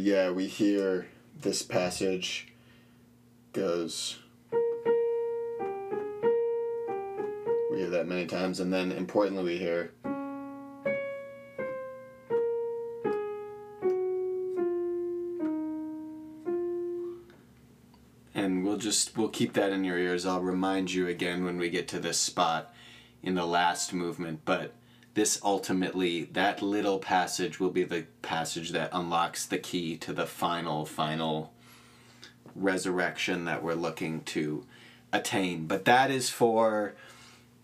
yeah, 0.02 0.32
we 0.32 0.48
hear 0.48 1.08
this 1.40 1.62
passage 1.62 2.48
goes 3.54 4.20
we 7.70 7.78
hear 7.78 7.90
that 7.90 8.08
many 8.08 8.26
times 8.26 8.60
and 8.60 8.72
then 8.72 8.92
importantly 8.92 9.44
we 9.44 9.58
hear 9.58 9.92
and 18.34 18.64
we'll 18.64 18.78
just 18.78 19.18
we'll 19.18 19.30
keep 19.30 19.54
that 19.54 19.72
in 19.72 19.84
your 19.84 19.98
ears. 19.98 20.26
I'll 20.26 20.42
remind 20.42 20.94
you 20.94 21.08
again 21.08 21.44
when 21.44 21.58
we 21.58 21.70
get 21.70 21.88
to 21.90 22.00
this 22.00 22.18
spot 22.18 22.74
in 23.22 23.36
the 23.36 23.46
last 23.46 23.94
movement, 23.94 24.42
but 24.46 24.74
this 25.14 25.40
ultimately 25.44 26.24
that 26.26 26.62
little 26.62 27.00
passage 27.00 27.60
will 27.60 27.70
be 27.70 27.84
the 27.84 28.06
passage 28.22 28.72
that 28.72 28.90
unlocks 28.94 29.46
the 29.46 29.58
key 29.58 29.98
to 29.98 30.14
the 30.14 30.26
final 30.26 30.86
final 30.86 31.52
resurrection 32.56 33.46
that 33.46 33.64
we're 33.64 33.74
looking 33.74 34.22
to 34.22 34.66
attain. 35.12 35.68
But 35.68 35.86
that 35.86 36.12
is 36.12 36.30
for 36.30 36.96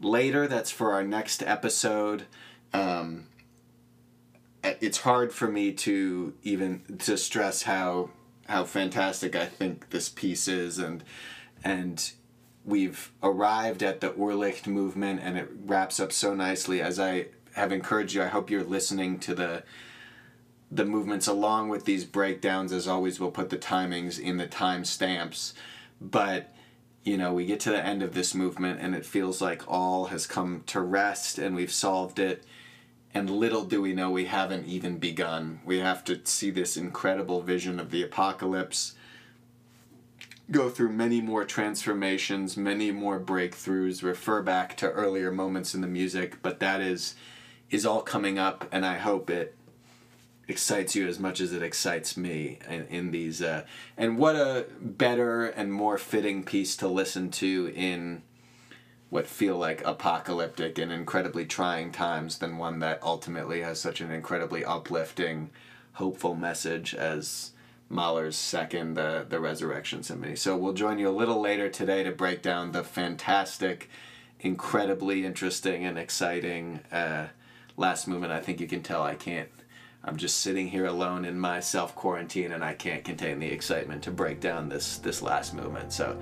later. 0.02 0.48
That's 0.48 0.72
for 0.72 0.94
our 0.94 1.04
next 1.04 1.44
episode. 1.44 2.26
Um, 2.74 3.28
it's 4.64 5.00
hard 5.00 5.32
for 5.32 5.48
me 5.48 5.72
to 5.72 6.34
even 6.44 6.84
to 7.00 7.18
stress 7.18 7.64
how 7.64 8.10
how 8.48 8.64
fantastic 8.64 9.36
I 9.36 9.46
think 9.46 9.90
this 9.90 10.10
piece 10.10 10.48
is, 10.48 10.78
and 10.78 11.04
and 11.64 12.12
we've 12.66 13.12
arrived 13.24 13.84
at 13.84 14.02
the 14.02 14.10
Urlicht 14.12 14.68
movement, 14.68 15.22
and 15.24 15.38
it 15.38 15.50
wraps 15.66 16.00
up 16.00 16.12
so 16.12 16.34
nicely. 16.34 16.82
As 16.82 17.00
I 17.00 17.28
have 17.58 17.72
encouraged 17.72 18.14
you, 18.14 18.24
I 18.24 18.28
hope 18.28 18.50
you're 18.50 18.64
listening 18.64 19.20
to 19.20 19.36
the 19.36 19.64
the 20.70 20.86
movements 20.86 21.28
along 21.28 21.70
with 21.70 21.86
these 21.86 22.04
breakdowns. 22.04 22.72
As 22.72 22.88
always, 22.88 23.20
we'll 23.20 23.32
put 23.32 23.50
the 23.50 23.58
timings 23.58 24.20
in 24.20 24.38
the 24.38 24.48
time 24.48 24.84
stamps, 24.86 25.54
but 26.00 26.54
you 27.04 27.18
know 27.18 27.34
we 27.34 27.46
get 27.46 27.60
to 27.62 27.72
the 27.72 27.86
end 27.86 28.04
of 28.04 28.14
this 28.14 28.34
movement, 28.36 28.80
and 28.82 28.96
it 28.96 29.06
feels 29.06 29.42
like 29.42 29.64
all 29.68 30.06
has 30.06 30.28
come 30.28 30.64
to 30.68 30.82
rest, 30.82 31.40
and 31.40 31.56
we've 31.56 31.72
solved 31.72 32.20
it 32.20 32.44
and 33.18 33.30
little 33.30 33.64
do 33.64 33.82
we 33.82 33.94
know 33.94 34.12
we 34.12 34.26
haven't 34.26 34.68
even 34.68 34.98
begun. 34.98 35.60
We 35.66 35.80
have 35.80 36.04
to 36.06 36.22
see 36.26 36.52
this 36.52 36.78
incredible 36.78 37.42
vision 37.42 37.80
of 37.80 37.90
the 37.90 38.04
apocalypse, 38.04 38.94
go 40.52 40.70
through 40.70 40.92
many 40.92 41.20
more 41.20 41.44
transformations, 41.44 42.56
many 42.56 42.92
more 42.92 43.20
breakthroughs, 43.20 44.04
refer 44.04 44.42
back 44.42 44.78
to 44.78 44.92
earlier 44.92 45.32
moments 45.32 45.74
in 45.74 45.82
the 45.82 45.88
music, 45.88 46.42
but 46.42 46.60
that 46.60 46.80
is 46.80 47.16
is 47.70 47.86
all 47.86 48.02
coming 48.02 48.40
up 48.40 48.66
and 48.72 48.86
I 48.86 48.98
hope 48.98 49.30
it 49.30 49.56
excites 50.48 50.96
you 50.96 51.08
as 51.08 51.20
much 51.20 51.42
as 51.42 51.52
it 51.52 51.62
excites 51.62 52.16
me 52.16 52.60
in, 52.70 52.88
in 52.88 53.12
these 53.12 53.42
uh, 53.42 53.66
and 53.98 54.18
what 54.18 54.36
a 54.36 54.66
better 54.80 55.46
and 55.46 55.74
more 55.74 55.98
fitting 55.98 56.44
piece 56.44 56.78
to 56.78 56.88
listen 56.88 57.30
to 57.30 57.72
in 57.76 58.22
what 59.10 59.28
feel 59.28 59.58
like 59.58 59.86
apocalyptic 59.86 60.78
and 60.78 60.92
incredibly 60.92 61.46
trying 61.46 61.92
times 61.92 62.40
than 62.40 62.58
one 62.58 62.80
that 62.80 63.02
ultimately 63.02 63.62
has 63.62 63.80
such 63.80 64.02
an 64.02 64.12
incredibly 64.12 64.66
uplifting, 64.66 65.50
hopeful 65.94 66.36
message 66.36 66.94
as 66.94 67.52
Mahler's 67.90 68.36
second, 68.36 68.96
the, 68.96 69.26
the 69.28 69.40
Resurrection 69.40 70.04
Symphony. 70.04 70.36
So 70.36 70.58
we'll 70.58 70.74
join 70.74 71.00
you 71.00 71.08
a 71.08 71.12
little 71.12 71.40
later 71.40 71.70
today 71.70 72.04
to 72.04 72.12
break 72.12 72.42
down 72.42 72.74
the 72.74 72.84
fantastic, 72.84 73.90
incredibly 74.42 75.26
interesting 75.26 75.86
and 75.86 75.98
exciting 75.98 76.82
uh, 76.92 77.28
last 77.78 78.08
movement. 78.08 78.34
I 78.34 78.42
think 78.42 78.60
you 78.60 78.68
can 78.68 78.84
tell 78.84 79.04
I 79.04 79.16
can't 79.16 79.50
I'm 80.08 80.16
just 80.16 80.38
sitting 80.38 80.70
here 80.70 80.86
alone 80.86 81.26
in 81.26 81.38
my 81.38 81.60
self 81.60 81.94
quarantine 81.94 82.54
and 82.54 82.64
I 82.64 82.74
can't 82.74 83.04
contain 83.04 83.40
the 83.40 83.48
excitement 83.48 84.04
to 84.04 84.12
break 84.12 84.40
down 84.40 84.70
this 84.70 85.00
this 85.00 85.22
last 85.22 85.54
movement. 85.54 85.92
So 85.92 86.18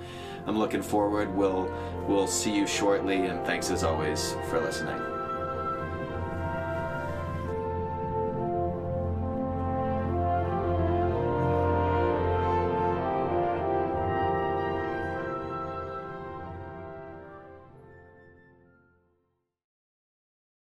I'm 0.46 0.58
looking 0.58 0.82
forward. 0.82 1.34
We'll 1.34 1.70
we'll 2.08 2.26
see 2.26 2.54
you 2.54 2.66
shortly 2.66 3.26
and 3.26 3.46
thanks 3.46 3.70
as 3.70 3.84
always 3.84 4.34
for 4.50 4.60
listening. 4.60 5.15